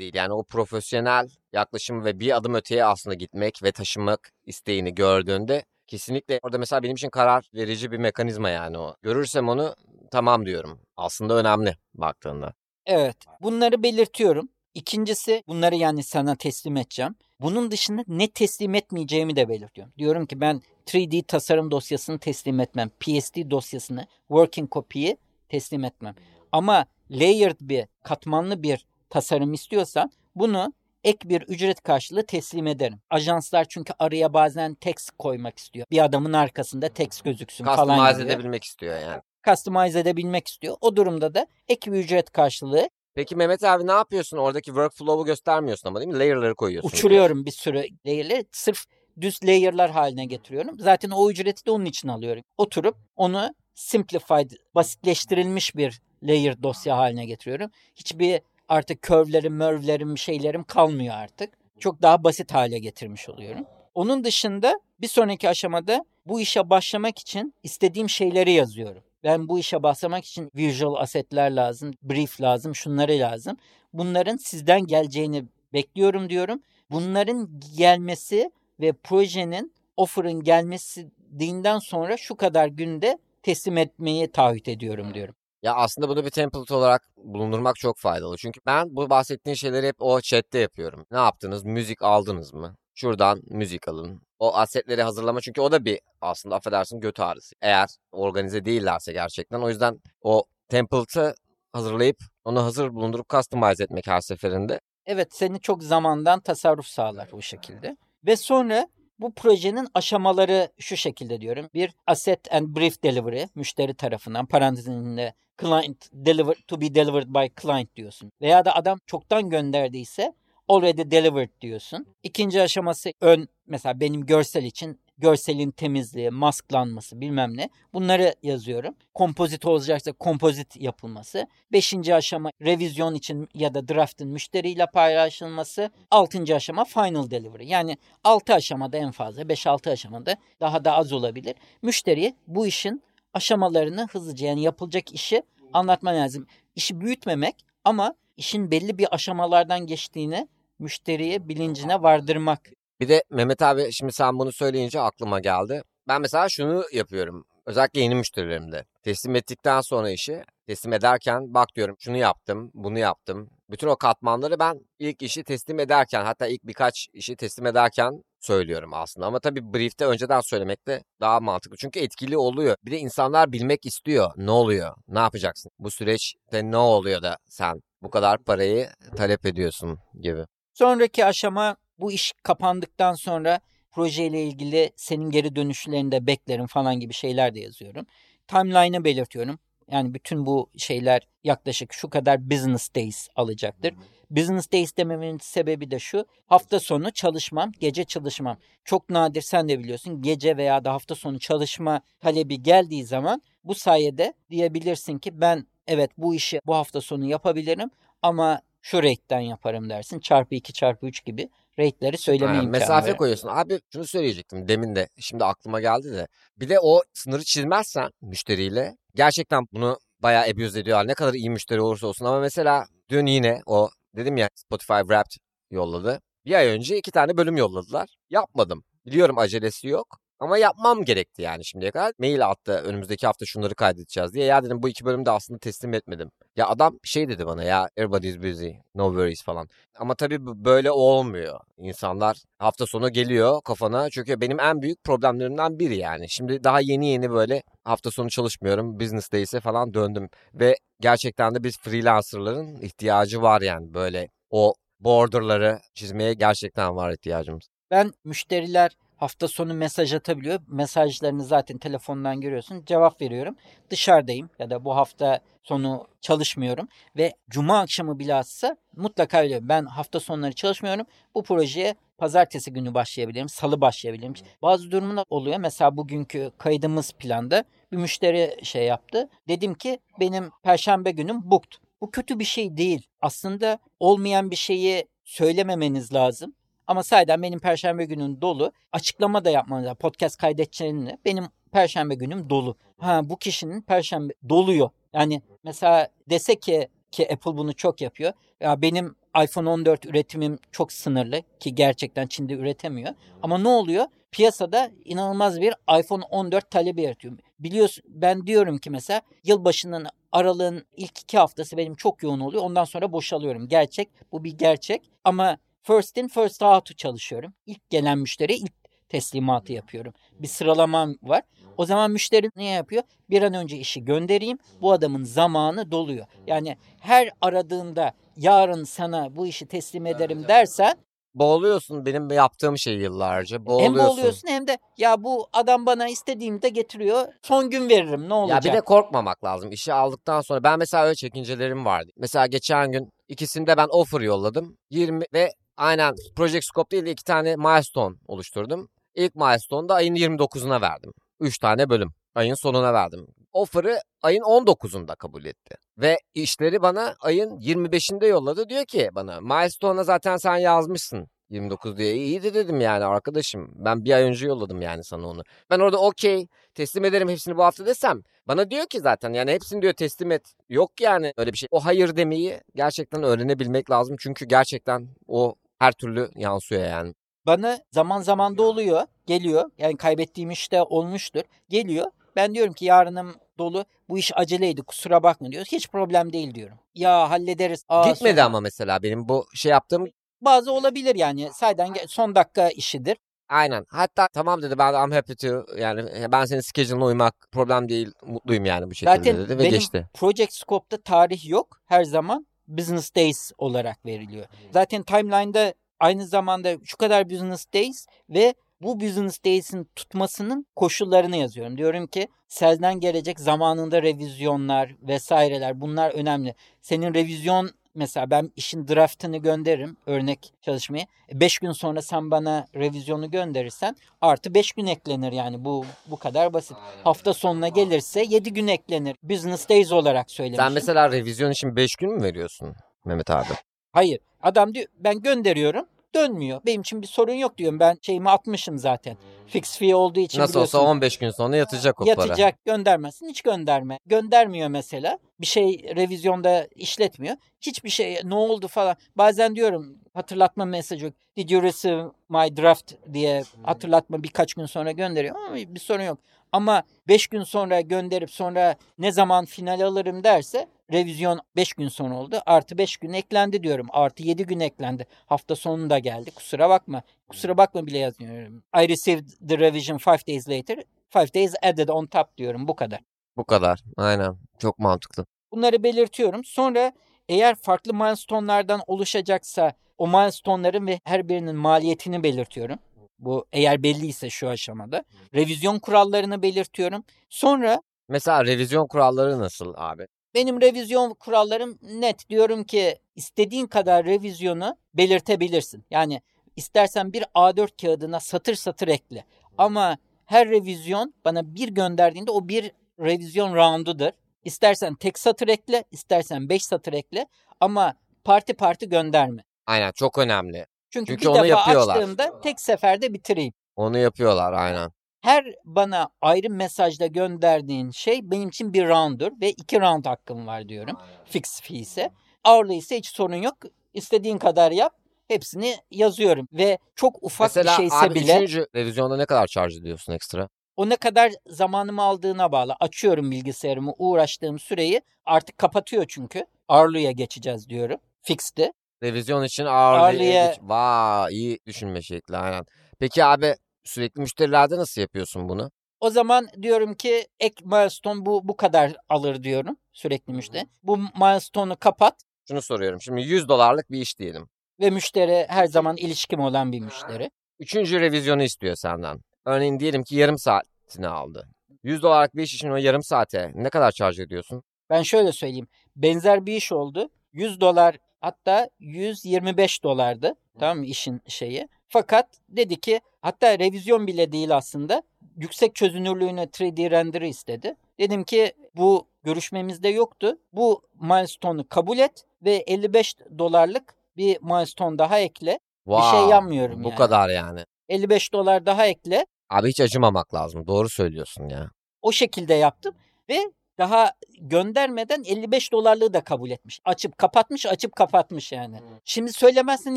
değil. 0.00 0.14
Yani 0.14 0.32
o 0.32 0.42
profesyonel 0.42 1.28
yaklaşım 1.52 2.04
ve 2.04 2.20
bir 2.20 2.36
adım 2.36 2.54
öteye 2.54 2.84
aslında 2.84 3.14
gitmek 3.14 3.62
ve 3.62 3.72
taşımak 3.72 4.32
isteğini 4.46 4.94
gördüğünde 4.94 5.64
kesinlikle 5.86 6.40
orada 6.42 6.58
mesela 6.58 6.82
benim 6.82 6.94
için 6.94 7.10
karar 7.10 7.50
verici 7.54 7.92
bir 7.92 7.98
mekanizma 7.98 8.50
yani 8.50 8.78
o. 8.78 8.94
Görürsem 9.02 9.48
onu 9.48 9.74
tamam 10.10 10.46
diyorum. 10.46 10.80
Aslında 10.96 11.34
önemli 11.34 11.76
baktığında. 11.94 12.52
Evet. 12.86 13.16
Bunları 13.40 13.82
belirtiyorum. 13.82 14.48
İkincisi 14.74 15.42
bunları 15.48 15.76
yani 15.76 16.02
sana 16.02 16.36
teslim 16.36 16.76
edeceğim. 16.76 17.14
Bunun 17.40 17.70
dışında 17.70 18.04
ne 18.08 18.28
teslim 18.28 18.74
etmeyeceğimi 18.74 19.36
de 19.36 19.48
belirtiyorum. 19.48 19.92
Diyorum 19.98 20.26
ki 20.26 20.40
ben 20.40 20.62
3D 20.86 21.22
tasarım 21.22 21.70
dosyasını 21.70 22.18
teslim 22.18 22.60
etmem. 22.60 22.88
PSD 22.88 23.50
dosyasını, 23.50 24.06
working 24.28 24.72
copy'yi 24.72 25.16
teslim 25.48 25.84
etmem. 25.84 26.14
Ama 26.52 26.86
layered 27.10 27.56
bir, 27.60 27.86
katmanlı 28.02 28.62
bir 28.62 28.86
tasarım 29.10 29.52
istiyorsan 29.54 30.10
bunu 30.34 30.72
ek 31.04 31.28
bir 31.28 31.42
ücret 31.42 31.82
karşılığı 31.82 32.26
teslim 32.26 32.66
ederim. 32.66 33.00
Ajanslar 33.10 33.64
çünkü 33.68 33.92
araya 33.98 34.32
bazen 34.32 34.74
text 34.74 35.10
koymak 35.18 35.58
istiyor. 35.58 35.86
Bir 35.90 36.04
adamın 36.04 36.32
arkasında 36.32 36.88
text 36.88 37.24
gözüksün 37.24 37.64
falan 37.64 37.96
Customize 37.96 38.32
edebilmek 38.32 38.64
istiyor 38.64 39.00
yani. 39.00 39.22
Customize 39.44 40.00
edebilmek 40.00 40.48
istiyor. 40.48 40.76
O 40.80 40.96
durumda 40.96 41.34
da 41.34 41.46
ek 41.68 41.92
bir 41.92 41.98
ücret 41.98 42.30
karşılığı 42.30 42.90
Peki 43.18 43.36
Mehmet 43.36 43.64
abi 43.64 43.86
ne 43.86 43.92
yapıyorsun? 43.92 44.36
Oradaki 44.36 44.66
workflow'u 44.66 45.24
göstermiyorsun 45.24 45.88
ama 45.88 46.00
değil 46.00 46.12
mi? 46.12 46.18
Layer'ları 46.18 46.54
koyuyorsun. 46.54 46.88
uçuruyorum 46.88 47.46
bir 47.46 47.50
sürü 47.50 47.84
layer'leri. 48.06 48.44
Sırf 48.52 48.84
düz 49.20 49.38
layer'lar 49.44 49.90
haline 49.90 50.24
getiriyorum. 50.24 50.78
Zaten 50.78 51.10
o 51.10 51.30
ücreti 51.30 51.66
de 51.66 51.70
onun 51.70 51.84
için 51.84 52.08
alıyorum. 52.08 52.42
Oturup 52.58 52.96
onu 53.16 53.54
simplified, 53.74 54.50
basitleştirilmiş 54.74 55.76
bir 55.76 56.00
layer 56.22 56.62
dosya 56.62 56.96
haline 56.96 57.26
getiriyorum. 57.26 57.70
Hiçbir 57.96 58.40
artık 58.68 59.02
curve'lerim, 59.02 59.54
mörvlerim, 59.54 60.18
şeylerim 60.18 60.64
kalmıyor 60.64 61.14
artık. 61.14 61.50
Çok 61.78 62.02
daha 62.02 62.24
basit 62.24 62.54
hale 62.54 62.78
getirmiş 62.78 63.28
oluyorum. 63.28 63.64
Onun 63.94 64.24
dışında 64.24 64.80
bir 65.00 65.08
sonraki 65.08 65.48
aşamada 65.48 66.04
bu 66.26 66.40
işe 66.40 66.70
başlamak 66.70 67.18
için 67.18 67.54
istediğim 67.62 68.08
şeyleri 68.08 68.52
yazıyorum. 68.52 69.02
Ben 69.24 69.48
bu 69.48 69.58
işe 69.58 69.82
başlamak 69.82 70.24
için 70.24 70.50
visual 70.56 70.94
assetler 70.94 71.50
lazım, 71.50 71.90
brief 72.02 72.40
lazım, 72.40 72.74
şunları 72.74 73.12
lazım. 73.12 73.56
Bunların 73.92 74.36
sizden 74.36 74.86
geleceğini 74.86 75.44
bekliyorum 75.72 76.30
diyorum. 76.30 76.62
Bunların 76.90 77.60
gelmesi 77.76 78.50
ve 78.80 78.92
projenin 78.92 79.72
offer'ın 79.96 80.42
gelmesi 80.42 81.10
dinden 81.38 81.78
sonra 81.78 82.16
şu 82.16 82.36
kadar 82.36 82.66
günde 82.66 83.18
teslim 83.42 83.78
etmeyi 83.78 84.32
taahhüt 84.32 84.68
ediyorum 84.68 85.14
diyorum. 85.14 85.34
Ya 85.62 85.74
aslında 85.74 86.08
bunu 86.08 86.24
bir 86.24 86.30
template 86.30 86.74
olarak 86.74 87.02
bulundurmak 87.16 87.76
çok 87.76 87.98
faydalı. 87.98 88.36
Çünkü 88.36 88.60
ben 88.66 88.96
bu 88.96 89.10
bahsettiğin 89.10 89.54
şeyleri 89.54 89.86
hep 89.86 89.96
o 89.98 90.20
chatte 90.20 90.58
yapıyorum. 90.58 91.06
Ne 91.10 91.18
yaptınız? 91.18 91.64
Müzik 91.64 92.02
aldınız 92.02 92.54
mı? 92.54 92.76
Şuradan 93.00 93.42
müzik 93.46 93.88
alın. 93.88 94.22
O 94.38 94.54
asetleri 94.54 95.02
hazırlama 95.02 95.40
çünkü 95.40 95.60
o 95.60 95.72
da 95.72 95.84
bir 95.84 96.00
aslında 96.20 96.56
affedersin 96.56 97.00
göt 97.00 97.20
ağrısı. 97.20 97.54
Eğer 97.62 97.88
organize 98.12 98.64
değillerse 98.64 99.12
gerçekten. 99.12 99.60
O 99.60 99.68
yüzden 99.68 100.00
o 100.22 100.44
template'ı 100.68 101.34
hazırlayıp 101.72 102.16
onu 102.44 102.64
hazır 102.64 102.94
bulundurup 102.94 103.28
customize 103.28 103.84
etmek 103.84 104.06
her 104.06 104.20
seferinde. 104.20 104.80
Evet 105.06 105.28
seni 105.34 105.60
çok 105.60 105.82
zamandan 105.82 106.40
tasarruf 106.40 106.86
sağlar 106.86 107.28
bu 107.32 107.42
şekilde. 107.42 107.96
Ve 108.26 108.36
sonra 108.36 108.88
bu 109.18 109.34
projenin 109.34 109.88
aşamaları 109.94 110.68
şu 110.78 110.96
şekilde 110.96 111.40
diyorum. 111.40 111.68
Bir 111.74 111.90
asset 112.06 112.54
and 112.54 112.76
brief 112.76 113.02
delivery 113.02 113.44
müşteri 113.54 113.94
tarafından 113.94 114.46
parantezinde 114.46 115.34
client 115.60 116.08
deliver 116.12 116.54
to 116.66 116.80
be 116.80 116.94
delivered 116.94 117.28
by 117.28 117.62
client 117.62 117.96
diyorsun. 117.96 118.32
Veya 118.40 118.64
da 118.64 118.76
adam 118.76 118.98
çoktan 119.06 119.50
gönderdiyse 119.50 120.32
already 120.68 121.10
delivered 121.10 121.50
diyorsun. 121.60 122.06
İkinci 122.22 122.62
aşaması 122.62 123.12
ön 123.20 123.48
mesela 123.66 124.00
benim 124.00 124.26
görsel 124.26 124.64
için 124.64 125.00
görselin 125.18 125.70
temizliği, 125.70 126.30
masklanması 126.30 127.20
bilmem 127.20 127.56
ne 127.56 127.68
bunları 127.92 128.34
yazıyorum. 128.42 128.94
Kompozit 129.14 129.66
olacaksa 129.66 130.12
kompozit 130.12 130.76
yapılması. 130.76 131.46
Beşinci 131.72 132.14
aşama 132.14 132.50
revizyon 132.62 133.14
için 133.14 133.48
ya 133.54 133.74
da 133.74 133.88
draftın 133.88 134.28
müşteriyle 134.28 134.86
paylaşılması. 134.86 135.90
Altıncı 136.10 136.56
aşama 136.56 136.84
final 136.84 137.30
delivery. 137.30 137.66
Yani 137.66 137.96
altı 138.24 138.54
aşamada 138.54 138.96
en 138.96 139.10
fazla 139.10 139.42
5-6 139.42 139.90
aşamada 139.90 140.36
daha 140.60 140.84
da 140.84 140.92
az 140.92 141.12
olabilir. 141.12 141.54
Müşteriye 141.82 142.34
bu 142.46 142.66
işin 142.66 143.02
aşamalarını 143.34 144.08
hızlıca 144.12 144.46
yani 144.46 144.62
yapılacak 144.62 145.12
işi 145.12 145.42
anlatman 145.72 146.16
lazım. 146.16 146.46
İşi 146.76 147.00
büyütmemek 147.00 147.56
ama 147.84 148.14
işin 148.36 148.70
belli 148.70 148.98
bir 148.98 149.14
aşamalardan 149.14 149.86
geçtiğini 149.86 150.48
müşteriye 150.78 151.48
bilincine 151.48 152.02
vardırmak 152.02 152.60
Bir 153.00 153.08
de 153.08 153.24
Mehmet 153.30 153.62
abi 153.62 153.92
şimdi 153.92 154.12
sen 154.12 154.38
bunu 154.38 154.52
söyleyince 154.52 155.00
aklıma 155.00 155.40
geldi. 155.40 155.82
Ben 156.08 156.20
mesela 156.20 156.48
şunu 156.48 156.84
yapıyorum. 156.92 157.44
Özellikle 157.66 158.00
yeni 158.00 158.14
müşterilerimde. 158.14 158.84
Teslim 159.02 159.36
ettikten 159.36 159.80
sonra 159.80 160.10
işi 160.10 160.42
teslim 160.66 160.92
ederken 160.92 161.54
bak 161.54 161.68
diyorum 161.76 161.96
şunu 161.98 162.16
yaptım, 162.16 162.70
bunu 162.74 162.98
yaptım. 162.98 163.50
Bütün 163.70 163.88
o 163.88 163.96
katmanları 163.96 164.58
ben 164.58 164.80
ilk 164.98 165.22
işi 165.22 165.44
teslim 165.44 165.78
ederken 165.80 166.24
hatta 166.24 166.46
ilk 166.46 166.64
birkaç 166.64 167.08
işi 167.12 167.36
teslim 167.36 167.66
ederken 167.66 168.22
söylüyorum 168.40 168.94
aslında. 168.94 169.26
Ama 169.26 169.40
tabii 169.40 169.72
briefte 169.74 170.06
önceden 170.06 170.40
söylemek 170.40 170.86
de 170.86 171.02
daha 171.20 171.40
mantıklı. 171.40 171.76
Çünkü 171.76 172.00
etkili 172.00 172.36
oluyor. 172.36 172.76
Bir 172.84 172.90
de 172.90 172.98
insanlar 172.98 173.52
bilmek 173.52 173.86
istiyor. 173.86 174.30
Ne 174.36 174.50
oluyor? 174.50 174.94
Ne 175.08 175.18
yapacaksın? 175.18 175.70
Bu 175.78 175.90
süreçte 175.90 176.70
ne 176.70 176.76
oluyor 176.76 177.22
da 177.22 177.36
sen 177.48 177.80
bu 178.02 178.10
kadar 178.10 178.38
parayı 178.38 178.88
talep 179.16 179.46
ediyorsun 179.46 179.98
gibi. 180.20 180.44
Sonraki 180.78 181.24
aşama 181.24 181.76
bu 181.98 182.12
iş 182.12 182.32
kapandıktan 182.42 183.14
sonra 183.14 183.60
projeyle 183.90 184.44
ilgili 184.44 184.90
senin 184.96 185.30
geri 185.30 185.56
dönüşlerini 185.56 186.12
de 186.12 186.26
beklerim 186.26 186.66
falan 186.66 187.00
gibi 187.00 187.12
şeyler 187.12 187.54
de 187.54 187.60
yazıyorum. 187.60 188.06
Timeline'ı 188.48 189.04
belirtiyorum. 189.04 189.58
Yani 189.90 190.14
bütün 190.14 190.46
bu 190.46 190.70
şeyler 190.76 191.28
yaklaşık 191.44 191.92
şu 191.92 192.10
kadar 192.10 192.50
business 192.50 192.94
days 192.94 193.28
alacaktır. 193.36 193.94
Business 194.30 194.72
days 194.72 194.96
dememin 194.96 195.38
sebebi 195.38 195.90
de 195.90 195.98
şu. 195.98 196.26
Hafta 196.46 196.80
sonu 196.80 197.10
çalışmam, 197.10 197.72
gece 197.80 198.04
çalışmam. 198.04 198.56
Çok 198.84 199.10
nadir 199.10 199.42
sen 199.42 199.68
de 199.68 199.78
biliyorsun. 199.78 200.22
Gece 200.22 200.56
veya 200.56 200.84
da 200.84 200.92
hafta 200.92 201.14
sonu 201.14 201.38
çalışma 201.38 202.00
talebi 202.20 202.62
geldiği 202.62 203.04
zaman 203.04 203.42
bu 203.64 203.74
sayede 203.74 204.34
diyebilirsin 204.50 205.18
ki 205.18 205.40
ben 205.40 205.66
evet 205.86 206.10
bu 206.18 206.34
işi 206.34 206.60
bu 206.66 206.74
hafta 206.74 207.00
sonu 207.00 207.26
yapabilirim 207.26 207.90
ama 208.22 208.60
şu 208.90 209.02
rate'den 209.02 209.40
yaparım 209.40 209.90
dersin. 209.90 210.20
Çarpı 210.20 210.54
2 210.54 210.72
çarpı 210.72 211.06
3 211.06 211.24
gibi 211.24 211.48
rate'leri 211.78 212.18
söyleme 212.18 212.50
Aynen, 212.50 212.62
imkanı 212.62 212.70
mesafe 212.80 213.10
var. 213.10 213.16
koyuyorsun. 213.16 213.48
Abi 213.48 213.80
şunu 213.92 214.06
söyleyecektim 214.06 214.68
demin 214.68 214.94
de 214.96 215.08
şimdi 215.20 215.44
aklıma 215.44 215.80
geldi 215.80 216.12
de. 216.12 216.26
Bir 216.56 216.68
de 216.68 216.80
o 216.80 217.02
sınırı 217.14 217.44
çizmezsen 217.44 218.10
müşteriyle 218.22 218.96
gerçekten 219.14 219.64
bunu 219.72 219.98
bayağı 220.22 220.44
abuse 220.44 220.80
ediyorlar. 220.80 221.06
Ne 221.08 221.14
kadar 221.14 221.34
iyi 221.34 221.50
müşteri 221.50 221.80
olursa 221.80 222.06
olsun 222.06 222.24
ama 222.24 222.40
mesela 222.40 222.86
dün 223.10 223.26
yine 223.26 223.60
o 223.66 223.90
dedim 224.16 224.36
ya 224.36 224.48
Spotify 224.54 225.00
Wrapped 225.00 225.32
yolladı. 225.70 226.20
Bir 226.44 226.54
ay 226.54 226.66
önce 226.66 226.96
iki 226.98 227.10
tane 227.10 227.36
bölüm 227.36 227.56
yolladılar. 227.56 228.08
Yapmadım. 228.30 228.84
Biliyorum 229.06 229.38
acelesi 229.38 229.88
yok. 229.88 230.06
Ama 230.40 230.58
yapmam 230.58 231.04
gerekti 231.04 231.42
yani 231.42 231.64
şimdiye 231.64 231.90
kadar. 231.90 232.12
Mail 232.18 232.46
attı 232.46 232.72
önümüzdeki 232.72 233.26
hafta 233.26 233.46
şunları 233.46 233.74
kaydedeceğiz 233.74 234.34
diye. 234.34 234.44
Ya 234.44 234.64
dedim 234.64 234.82
bu 234.82 234.88
iki 234.88 235.04
bölümü 235.04 235.26
de 235.26 235.30
aslında 235.30 235.58
teslim 235.58 235.94
etmedim. 235.94 236.30
Ya 236.56 236.68
adam 236.68 236.98
şey 237.04 237.28
dedi 237.28 237.46
bana 237.46 237.64
ya 237.64 237.88
everybody's 237.96 238.42
busy, 238.42 238.70
no 238.94 239.08
worries 239.08 239.42
falan. 239.42 239.68
Ama 239.98 240.14
tabii 240.14 240.38
böyle 240.40 240.90
olmuyor. 240.90 241.60
İnsanlar 241.78 242.36
hafta 242.58 242.86
sonu 242.86 243.12
geliyor 243.12 243.60
kafana. 243.64 244.10
Çünkü 244.10 244.40
benim 244.40 244.60
en 244.60 244.82
büyük 244.82 245.04
problemlerimden 245.04 245.78
biri 245.78 245.96
yani. 245.96 246.28
Şimdi 246.28 246.64
daha 246.64 246.80
yeni 246.80 247.08
yeni 247.08 247.30
böyle 247.30 247.62
hafta 247.84 248.10
sonu 248.10 248.30
çalışmıyorum. 248.30 249.00
Business 249.00 249.32
days'e 249.32 249.60
falan 249.60 249.94
döndüm. 249.94 250.28
Ve 250.54 250.76
gerçekten 251.00 251.54
de 251.54 251.64
biz 251.64 251.78
freelancerların 251.78 252.80
ihtiyacı 252.80 253.42
var 253.42 253.60
yani 253.60 253.94
böyle 253.94 254.28
o 254.50 254.74
borderları 255.00 255.80
çizmeye 255.94 256.34
gerçekten 256.34 256.96
var 256.96 257.12
ihtiyacımız. 257.12 257.68
Ben 257.90 258.12
müşteriler 258.24 258.92
hafta 259.18 259.48
sonu 259.48 259.74
mesaj 259.74 260.14
atabiliyor. 260.14 260.60
Mesajlarını 260.68 261.44
zaten 261.44 261.78
telefondan 261.78 262.40
görüyorsun. 262.40 262.84
Cevap 262.86 263.20
veriyorum. 263.20 263.56
Dışarıdayım 263.90 264.50
ya 264.58 264.70
da 264.70 264.84
bu 264.84 264.96
hafta 264.96 265.40
sonu 265.62 266.06
çalışmıyorum 266.20 266.88
ve 267.16 267.32
cuma 267.50 267.78
akşamı 267.78 268.18
bilhassa 268.18 268.76
mutlaka 268.96 269.38
öyle. 269.38 269.68
Ben 269.68 269.84
hafta 269.84 270.20
sonları 270.20 270.52
çalışmıyorum. 270.52 271.06
Bu 271.34 271.42
projeye 271.42 271.94
pazartesi 272.18 272.72
günü 272.72 272.94
başlayabilirim, 272.94 273.48
salı 273.48 273.80
başlayabilirim. 273.80 274.34
Bazı 274.62 274.90
durumlar 274.90 275.24
oluyor. 275.30 275.58
Mesela 275.58 275.96
bugünkü 275.96 276.50
kaydımız 276.58 277.12
planda 277.12 277.64
bir 277.92 277.96
müşteri 277.96 278.56
şey 278.62 278.84
yaptı. 278.84 279.28
Dedim 279.48 279.74
ki 279.74 279.98
benim 280.20 280.50
perşembe 280.62 281.10
günüm 281.10 281.50
booked. 281.50 281.72
Bu 282.00 282.10
kötü 282.10 282.38
bir 282.38 282.44
şey 282.44 282.76
değil. 282.76 283.06
Aslında 283.20 283.78
olmayan 284.00 284.50
bir 284.50 284.56
şeyi 284.56 285.06
söylememeniz 285.24 286.14
lazım. 286.14 286.54
Ama 286.88 287.02
sayeden 287.02 287.42
benim 287.42 287.58
perşembe 287.58 288.04
günüm 288.04 288.40
dolu. 288.40 288.72
Açıklama 288.92 289.44
da 289.44 289.50
yapmanız 289.50 289.84
lazım. 289.84 289.96
Podcast 289.96 290.36
kaydedeceğini 290.36 291.18
benim 291.24 291.44
perşembe 291.72 292.14
günüm 292.14 292.50
dolu. 292.50 292.76
Ha 292.98 293.20
bu 293.24 293.36
kişinin 293.36 293.82
perşembe 293.82 294.32
doluyor. 294.48 294.90
Yani 295.12 295.42
mesela 295.64 296.08
dese 296.30 296.54
ki 296.60 296.88
ki 297.10 297.32
Apple 297.32 297.56
bunu 297.56 297.74
çok 297.74 298.00
yapıyor. 298.00 298.32
Ya 298.60 298.82
benim 298.82 299.16
iPhone 299.44 299.68
14 299.68 300.06
üretimim 300.06 300.58
çok 300.72 300.92
sınırlı 300.92 301.42
ki 301.60 301.74
gerçekten 301.74 302.26
Çin'de 302.26 302.54
üretemiyor. 302.54 303.14
Ama 303.42 303.58
ne 303.58 303.68
oluyor? 303.68 304.06
Piyasada 304.30 304.90
inanılmaz 305.04 305.60
bir 305.60 305.74
iPhone 306.00 306.24
14 306.24 306.70
talebi 306.70 307.02
yaratıyor. 307.02 307.38
Biliyorsun 307.58 308.04
ben 308.08 308.46
diyorum 308.46 308.78
ki 308.78 308.90
mesela 308.90 309.22
yılbaşının 309.44 310.06
aralığın 310.32 310.84
ilk 310.96 311.18
iki 311.18 311.38
haftası 311.38 311.76
benim 311.76 311.94
çok 311.94 312.22
yoğun 312.22 312.40
oluyor. 312.40 312.62
Ondan 312.62 312.84
sonra 312.84 313.12
boşalıyorum. 313.12 313.68
Gerçek. 313.68 314.08
Bu 314.32 314.44
bir 314.44 314.52
gerçek. 314.52 315.10
Ama 315.24 315.58
first 315.88 316.16
in 316.16 316.28
first 316.28 316.62
out'u 316.62 316.94
çalışıyorum. 316.96 317.52
İlk 317.66 317.90
gelen 317.90 318.18
müşteri 318.18 318.54
ilk 318.54 318.72
teslimatı 319.08 319.72
yapıyorum. 319.72 320.12
Bir 320.38 320.48
sıralamam 320.48 321.14
var. 321.22 321.42
O 321.76 321.84
zaman 321.86 322.10
müşteri 322.10 322.50
ne 322.56 322.64
yapıyor? 322.64 323.02
Bir 323.30 323.42
an 323.42 323.54
önce 323.54 323.76
işi 323.76 324.04
göndereyim. 324.04 324.58
Bu 324.80 324.92
adamın 324.92 325.24
zamanı 325.24 325.90
doluyor. 325.90 326.26
Yani 326.46 326.76
her 327.00 327.30
aradığında 327.40 328.12
yarın 328.36 328.84
sana 328.84 329.36
bu 329.36 329.46
işi 329.46 329.66
teslim 329.66 330.06
ederim 330.06 330.48
dersen 330.48 330.96
Boğuluyorsun 331.34 332.06
benim 332.06 332.30
yaptığım 332.30 332.78
şey 332.78 332.94
yıllarca. 332.94 333.58
hem 333.58 333.66
Boğuluyorsun. 333.66 334.06
boğuluyorsun 334.06 334.48
hem 334.48 334.66
de 334.66 334.78
ya 334.98 335.24
bu 335.24 335.48
adam 335.52 335.86
bana 335.86 336.08
istediğimde 336.08 336.68
getiriyor. 336.68 337.26
Son 337.42 337.70
gün 337.70 337.88
veririm 337.88 338.28
ne 338.28 338.34
olacak? 338.34 338.64
Ya 338.64 338.72
bir 338.72 338.76
de 338.76 338.80
korkmamak 338.80 339.44
lazım. 339.44 339.72
İşi 339.72 339.92
aldıktan 339.92 340.40
sonra 340.40 340.62
ben 340.62 340.78
mesela 340.78 341.04
öyle 341.04 341.14
çekincelerim 341.14 341.84
vardı. 341.84 342.10
Mesela 342.16 342.46
geçen 342.46 342.92
gün 342.92 343.10
ikisinde 343.28 343.76
ben 343.76 343.86
offer 343.90 344.20
yolladım. 344.20 344.76
20 344.90 345.24
ve 345.34 345.52
aynen 345.78 346.14
Project 346.36 346.64
Scope 346.64 346.90
değil 346.90 347.06
de 347.06 347.10
iki 347.10 347.24
tane 347.24 347.56
milestone 347.56 348.16
oluşturdum. 348.26 348.88
İlk 349.14 349.34
milestone'da 349.34 349.94
ayın 349.94 350.14
29'una 350.14 350.80
verdim. 350.80 351.12
3 351.40 351.58
tane 351.58 351.90
bölüm. 351.90 352.12
Ayın 352.34 352.54
sonuna 352.54 352.92
verdim. 352.92 353.26
Offer'ı 353.52 354.00
ayın 354.22 354.42
19'unda 354.42 355.16
kabul 355.16 355.44
etti. 355.44 355.76
Ve 355.98 356.18
işleri 356.34 356.82
bana 356.82 357.14
ayın 357.20 357.50
25'inde 357.50 358.26
yolladı. 358.26 358.68
Diyor 358.68 358.84
ki 358.84 359.08
bana 359.12 359.40
milestone'a 359.40 360.04
zaten 360.04 360.36
sen 360.36 360.56
yazmışsın. 360.56 361.28
29 361.50 361.96
diye. 361.98 362.14
İyi 362.16 362.42
de 362.42 362.54
dedim 362.54 362.80
yani 362.80 363.04
arkadaşım. 363.04 363.70
Ben 363.74 364.04
bir 364.04 364.12
ay 364.12 364.22
önce 364.22 364.46
yolladım 364.46 364.82
yani 364.82 365.04
sana 365.04 365.28
onu. 365.28 365.42
Ben 365.70 365.78
orada 365.78 365.98
okey 365.98 366.46
teslim 366.74 367.04
ederim 367.04 367.28
hepsini 367.28 367.56
bu 367.56 367.64
hafta 367.64 367.86
desem. 367.86 368.22
Bana 368.48 368.70
diyor 368.70 368.86
ki 368.86 369.00
zaten 369.00 369.32
yani 369.32 369.52
hepsini 369.52 369.82
diyor 369.82 369.92
teslim 369.92 370.32
et. 370.32 370.42
Yok 370.68 371.00
yani 371.00 371.32
öyle 371.36 371.52
bir 371.52 371.58
şey. 371.58 371.68
O 371.70 371.84
hayır 371.84 372.16
demeyi 372.16 372.60
gerçekten 372.74 373.22
öğrenebilmek 373.22 373.90
lazım. 373.90 374.16
Çünkü 374.20 374.46
gerçekten 374.46 375.08
o 375.28 375.54
her 375.78 375.92
türlü 375.92 376.30
yansıyor 376.36 376.84
yani. 376.84 377.14
Bana 377.46 377.78
zaman 377.92 378.22
zaman 378.22 378.58
da 378.58 378.62
oluyor. 378.62 379.02
Geliyor. 379.26 379.70
Yani 379.78 379.96
kaybettiğim 379.96 380.50
işte 380.50 380.82
olmuştur. 380.82 381.42
Geliyor. 381.68 382.06
Ben 382.36 382.54
diyorum 382.54 382.72
ki 382.72 382.84
yarınım 382.84 383.34
dolu. 383.58 383.84
Bu 384.08 384.18
iş 384.18 384.32
aceleydi. 384.36 384.82
Kusura 384.82 385.22
bakma 385.22 385.52
diyor. 385.52 385.64
Hiç 385.72 385.88
problem 385.88 386.32
değil 386.32 386.54
diyorum. 386.54 386.78
Ya 386.94 387.30
hallederiz. 387.30 387.84
Aa, 387.88 388.10
Gitmedi 388.10 388.34
sonra- 388.34 388.44
ama 388.44 388.60
mesela 388.60 389.02
benim 389.02 389.28
bu 389.28 389.46
şey 389.54 389.70
yaptığım 389.72 390.06
Bazı 390.40 390.72
olabilir 390.72 391.14
yani. 391.14 391.50
Sayeden 391.52 391.88
ge- 391.88 392.08
son 392.08 392.34
dakika 392.34 392.68
işidir. 392.68 393.16
aynen. 393.48 393.84
Hatta 393.88 394.28
tamam 394.32 394.62
dedi 394.62 394.78
ben 394.78 394.92
I'm 395.04 395.10
happy 395.12 395.32
to 395.32 395.64
yani 395.78 396.10
ben 396.32 396.44
senin 396.44 396.60
schedule'ına 396.60 397.04
uymak 397.04 397.34
problem 397.52 397.88
değil 397.88 398.12
mutluyum 398.26 398.64
yani 398.64 398.90
bu 398.90 398.94
şekilde 398.94 399.16
Zaten 399.16 399.36
dedi 399.36 399.54
ve 399.54 399.58
benim 399.58 399.70
geçti. 399.70 400.08
Project 400.14 400.52
Scope'da 400.52 401.02
tarih 401.02 401.48
yok. 401.48 401.80
Her 401.86 402.04
zaman 402.04 402.46
Business 402.68 403.14
Days 403.14 403.52
olarak 403.58 404.06
veriliyor. 404.06 404.46
Zaten 404.72 405.02
timeline'da 405.02 405.74
aynı 406.00 406.26
zamanda 406.26 406.76
şu 406.84 406.96
kadar 406.96 407.30
Business 407.30 407.66
Days 407.74 408.06
ve 408.30 408.54
bu 408.80 409.00
Business 409.00 409.44
Days'in 409.44 409.90
tutmasının 409.96 410.66
koşullarını 410.76 411.36
yazıyorum. 411.36 411.78
Diyorum 411.78 412.06
ki 412.06 412.28
selden 412.48 413.00
gelecek 413.00 413.40
zamanında 413.40 414.02
revizyonlar 414.02 414.94
vesaireler 415.02 415.80
bunlar 415.80 416.10
önemli. 416.10 416.54
Senin 416.82 417.14
revizyon 417.14 417.70
mesela 417.94 418.30
ben 418.30 418.52
işin 418.56 418.88
draftını 418.88 419.36
gönderirim 419.36 419.96
örnek 420.06 420.52
çalışmayı. 420.62 421.04
5 421.32 421.58
gün 421.58 421.72
sonra 421.72 422.02
sen 422.02 422.30
bana 422.30 422.66
revizyonu 422.74 423.30
gönderirsen 423.30 423.96
artı 424.20 424.54
5 424.54 424.72
gün 424.72 424.86
eklenir 424.86 425.32
yani 425.32 425.64
bu 425.64 425.84
bu 426.06 426.16
kadar 426.16 426.52
basit. 426.52 426.76
Hafta 427.04 427.34
sonuna 427.34 427.68
gelirse 427.68 428.24
7 428.28 428.52
gün 428.52 428.66
eklenir. 428.66 429.16
Business 429.22 429.68
days 429.68 429.92
olarak 429.92 430.30
söylemişim. 430.30 430.64
Sen 430.64 430.72
mesela 430.72 431.12
revizyon 431.12 431.50
için 431.50 431.76
5 431.76 431.96
gün 431.96 432.10
mü 432.12 432.22
veriyorsun 432.22 432.74
Mehmet 433.04 433.30
abi? 433.30 433.52
Hayır. 433.92 434.18
Adam 434.42 434.74
diyor 434.74 434.86
ben 434.98 435.20
gönderiyorum. 435.20 435.86
Dönmüyor. 436.14 436.60
Benim 436.66 436.80
için 436.80 437.02
bir 437.02 437.06
sorun 437.06 437.32
yok 437.32 437.58
diyorum. 437.58 437.80
Ben 437.80 437.98
şeyimi 438.02 438.30
atmışım 438.30 438.78
zaten. 438.78 439.16
Fix 439.46 439.78
fee 439.78 439.94
olduğu 439.94 440.20
için 440.20 440.40
Nasıl 440.40 440.60
olsa 440.60 440.78
biliyorsun. 440.78 440.96
15 440.96 441.18
gün 441.18 441.30
sonra 441.30 441.56
yatacak 441.56 442.00
o 442.00 442.04
para. 442.04 442.26
Yatacak 442.26 442.64
göndermezsin 442.64 443.28
hiç 443.28 443.42
gönderme. 443.42 443.98
Göndermiyor 444.06 444.68
mesela. 444.68 445.18
Bir 445.40 445.46
şey 445.46 445.92
revizyonda 445.96 446.66
işletmiyor. 446.74 447.36
Hiçbir 447.60 447.90
şey 447.90 448.20
ne 448.24 448.34
oldu 448.34 448.68
falan. 448.68 448.96
Bazen 449.16 449.56
diyorum 449.56 449.98
hatırlatma 450.14 450.64
mesajı. 450.64 451.12
Did 451.36 451.50
you 451.50 451.62
receive 451.62 452.02
my 452.28 452.56
draft 452.56 452.92
diye 453.12 453.42
hatırlatma 453.62 454.22
birkaç 454.22 454.54
gün 454.54 454.66
sonra 454.66 454.92
gönderiyor. 454.92 455.36
Ama 455.36 455.54
bir 455.56 455.80
sorun 455.80 456.02
yok. 456.02 456.18
Ama 456.52 456.82
5 457.08 457.26
gün 457.26 457.42
sonra 457.42 457.80
gönderip 457.80 458.30
sonra 458.30 458.76
ne 458.98 459.12
zaman 459.12 459.44
final 459.44 459.80
alırım 459.80 460.24
derse 460.24 460.68
revizyon 460.92 461.40
5 461.56 461.72
gün 461.72 461.88
sonra 461.88 462.14
oldu. 462.14 462.40
Artı 462.46 462.78
5 462.78 462.96
gün 462.96 463.12
eklendi 463.12 463.62
diyorum. 463.62 463.86
Artı 463.90 464.22
7 464.22 464.46
gün 464.46 464.60
eklendi. 464.60 465.06
Hafta 465.26 465.56
sonu 465.56 465.90
da 465.90 465.98
geldi. 465.98 466.30
Kusura 466.30 466.68
bakma. 466.68 467.02
Kusura 467.28 467.56
bakma 467.56 467.86
bile 467.86 467.98
yazmıyorum. 467.98 468.62
I 468.82 468.88
received 468.88 469.48
the 469.48 469.58
revision 469.58 469.98
5 469.98 470.28
days 470.28 470.48
later. 470.48 470.78
5 471.14 471.34
days 471.34 471.54
added 471.62 471.88
on 471.88 472.06
top 472.06 472.36
diyorum. 472.38 472.68
Bu 472.68 472.76
kadar. 472.76 473.00
Bu 473.36 473.44
kadar. 473.44 473.84
Aynen. 473.96 474.36
Çok 474.58 474.78
mantıklı. 474.78 475.26
Bunları 475.52 475.82
belirtiyorum. 475.82 476.44
Sonra 476.44 476.92
eğer 477.28 477.54
farklı 477.54 477.94
milestone'lardan 477.94 478.80
oluşacaksa 478.86 479.72
o 479.98 480.08
milestone'ların 480.08 480.86
ve 480.86 481.00
her 481.04 481.28
birinin 481.28 481.56
maliyetini 481.56 482.22
belirtiyorum. 482.22 482.78
Bu 483.18 483.46
eğer 483.52 483.82
belliyse 483.82 484.30
şu 484.30 484.48
aşamada. 484.48 485.04
Revizyon 485.34 485.78
kurallarını 485.78 486.42
belirtiyorum. 486.42 487.04
Sonra 487.28 487.82
Mesela 488.08 488.44
revizyon 488.44 488.86
kuralları 488.86 489.38
nasıl 489.38 489.74
abi? 489.76 490.06
benim 490.34 490.60
revizyon 490.60 491.14
kurallarım 491.14 491.78
net. 491.82 492.28
Diyorum 492.28 492.64
ki 492.64 492.98
istediğin 493.16 493.66
kadar 493.66 494.04
revizyonu 494.06 494.76
belirtebilirsin. 494.94 495.84
Yani 495.90 496.22
istersen 496.56 497.12
bir 497.12 497.22
A4 497.22 497.82
kağıdına 497.82 498.20
satır 498.20 498.54
satır 498.54 498.88
ekle. 498.88 499.24
Ama 499.58 499.98
her 500.26 500.48
revizyon 500.48 501.14
bana 501.24 501.54
bir 501.54 501.68
gönderdiğinde 501.68 502.30
o 502.30 502.48
bir 502.48 502.72
revizyon 503.00 503.54
roundudur. 503.54 504.10
İstersen 504.44 504.94
tek 504.94 505.18
satır 505.18 505.48
ekle, 505.48 505.84
istersen 505.90 506.48
beş 506.48 506.64
satır 506.64 506.92
ekle 506.92 507.26
ama 507.60 507.94
parti 508.24 508.54
parti 508.54 508.88
gönderme. 508.88 509.44
Aynen 509.66 509.92
çok 509.92 510.18
önemli. 510.18 510.66
Çünkü, 510.90 511.06
Çünkü 511.12 511.22
bir 511.22 511.26
onu 511.26 511.34
defa 511.36 511.46
yapıyorlar. 511.46 511.96
açtığımda 511.96 512.40
tek 512.40 512.60
seferde 512.60 513.12
bitireyim. 513.12 513.52
Onu 513.76 513.98
yapıyorlar 513.98 514.52
aynen. 514.52 514.90
Her 515.20 515.44
bana 515.64 516.08
ayrı 516.20 516.50
mesajda 516.50 517.06
gönderdiğin 517.06 517.90
şey 517.90 518.30
benim 518.30 518.48
için 518.48 518.72
bir 518.72 518.88
round'dur 518.88 519.32
ve 519.40 519.50
iki 519.50 519.80
round 519.80 520.04
hakkım 520.06 520.46
var 520.46 520.68
diyorum. 520.68 520.96
Fix 521.24 521.60
fee 521.60 521.76
ise. 521.76 522.10
Hourly 522.46 522.76
ise 522.76 522.96
hiç 522.96 523.08
sorun 523.08 523.34
yok. 523.36 523.54
İstediğin 523.94 524.38
kadar 524.38 524.72
yap. 524.72 524.94
Hepsini 525.28 525.76
yazıyorum 525.90 526.48
ve 526.52 526.78
çok 526.96 527.22
ufak 527.22 527.48
Mesela 527.56 527.72
bir 527.72 527.76
şeyse 527.76 527.96
abi 527.96 528.14
bile 528.14 528.36
üçüncü 528.36 528.66
revizyonda 528.74 529.16
ne 529.16 529.26
kadar 529.26 529.46
charge 529.46 529.76
ediyorsun 529.76 530.12
ekstra? 530.12 530.48
o 530.76 530.88
ne 530.88 530.96
kadar 530.96 531.32
zamanımı 531.46 532.02
aldığına 532.02 532.52
bağlı. 532.52 532.76
Açıyorum 532.80 533.30
bilgisayarımı, 533.30 533.94
uğraştığım 533.98 534.58
süreyi 534.58 535.00
artık 535.26 535.58
kapatıyor 535.58 536.04
çünkü. 536.08 536.46
Hourly'e 536.68 537.12
geçeceğiz 537.12 537.68
diyorum. 537.68 538.00
Fixed'i. 538.22 538.72
Revizyon 539.02 539.44
için 539.44 539.64
ağırlıya... 539.64 540.44
Ağırlıya- 540.44 540.58
Vay 540.68 541.34
iyi 541.34 541.58
düşünme 541.66 542.02
şekli 542.02 542.36
aynen. 542.36 542.64
Peki 542.98 543.24
abi 543.24 543.54
sürekli 543.84 544.20
müşterilerde 544.20 544.76
nasıl 544.76 545.00
yapıyorsun 545.00 545.48
bunu? 545.48 545.70
O 546.00 546.10
zaman 546.10 546.48
diyorum 546.62 546.94
ki 546.94 547.26
ek 547.40 547.64
milestone 547.64 548.26
bu 548.26 548.48
bu 548.48 548.56
kadar 548.56 548.92
alır 549.08 549.42
diyorum 549.42 549.76
sürekli 549.92 550.32
müşteri. 550.32 550.66
Bu 550.82 550.96
milestone'u 550.96 551.76
kapat 551.76 552.14
Şunu 552.48 552.62
soruyorum. 552.62 553.00
Şimdi 553.00 553.20
100 553.22 553.48
dolarlık 553.48 553.90
bir 553.90 554.00
iş 554.00 554.18
diyelim. 554.18 554.48
ve 554.80 554.90
müşteri 554.90 555.46
her 555.48 555.66
zaman 555.66 555.96
ilişkim 555.96 556.40
olan 556.40 556.72
bir 556.72 556.80
müşteri. 556.80 557.30
Üçüncü 557.60 558.00
revizyonu 558.00 558.42
istiyor 558.42 558.74
senden. 558.76 559.20
Örneğin 559.44 559.80
diyelim 559.80 560.04
ki 560.04 560.16
yarım 560.16 560.38
saatini 560.38 561.08
aldı. 561.08 561.48
100 561.82 562.02
dolarlık 562.02 562.36
bir 562.36 562.42
iş 562.42 562.54
için 562.54 562.70
o 562.70 562.76
yarım 562.76 563.02
saate 563.02 563.50
ne 563.54 563.70
kadar 563.70 563.92
charge 563.92 564.22
ediyorsun? 564.22 564.62
Ben 564.90 565.02
şöyle 565.02 565.32
söyleyeyim. 565.32 565.68
Benzer 565.96 566.46
bir 566.46 566.56
iş 566.56 566.72
oldu. 566.72 567.10
100 567.32 567.60
dolar 567.60 567.96
hatta 568.20 568.70
125 568.78 569.82
dolardı. 569.82 570.34
Tamam 570.60 570.78
mı 570.78 570.86
işin 570.86 571.20
şeyi. 571.26 571.68
Fakat 571.88 572.26
dedi 572.48 572.80
ki 572.80 573.00
hatta 573.22 573.58
revizyon 573.58 574.06
bile 574.06 574.32
değil 574.32 574.56
aslında. 574.56 575.02
Yüksek 575.36 575.74
çözünürlüğüne 575.74 576.42
3D 576.44 576.90
render'ı 576.90 577.26
istedi. 577.26 577.74
Dedim 577.98 578.24
ki 578.24 578.52
bu 578.76 579.06
görüşmemizde 579.22 579.88
yoktu. 579.88 580.38
Bu 580.52 580.82
milestone'u 581.00 581.68
kabul 581.68 581.98
et 581.98 582.24
ve 582.42 582.54
55 582.66 583.14
dolarlık 583.38 583.94
bir 584.16 584.42
milestone 584.42 584.98
daha 584.98 585.18
ekle. 585.18 585.58
Bir 585.86 585.92
şey 585.92 586.00
Wow, 586.02 586.30
yapmıyorum 586.30 586.84
Bu 586.84 586.88
yani. 586.88 586.98
kadar 586.98 587.28
yani. 587.28 587.64
55 587.88 588.32
dolar 588.32 588.66
daha 588.66 588.86
ekle. 588.86 589.26
Abi 589.50 589.68
hiç 589.68 589.80
acımamak 589.80 590.34
lazım. 590.34 590.66
Doğru 590.66 590.88
söylüyorsun 590.88 591.48
ya. 591.48 591.70
O 592.02 592.12
şekilde 592.12 592.54
yaptım 592.54 592.94
ve 593.28 593.38
daha 593.78 594.12
göndermeden 594.40 595.22
55 595.26 595.72
dolarlığı 595.72 596.14
da 596.14 596.20
kabul 596.20 596.50
etmiş. 596.50 596.80
Açıp 596.84 597.18
kapatmış, 597.18 597.66
açıp 597.66 597.96
kapatmış 597.96 598.52
yani. 598.52 598.76
Şimdi 599.04 599.32
söylemezsen 599.32 599.96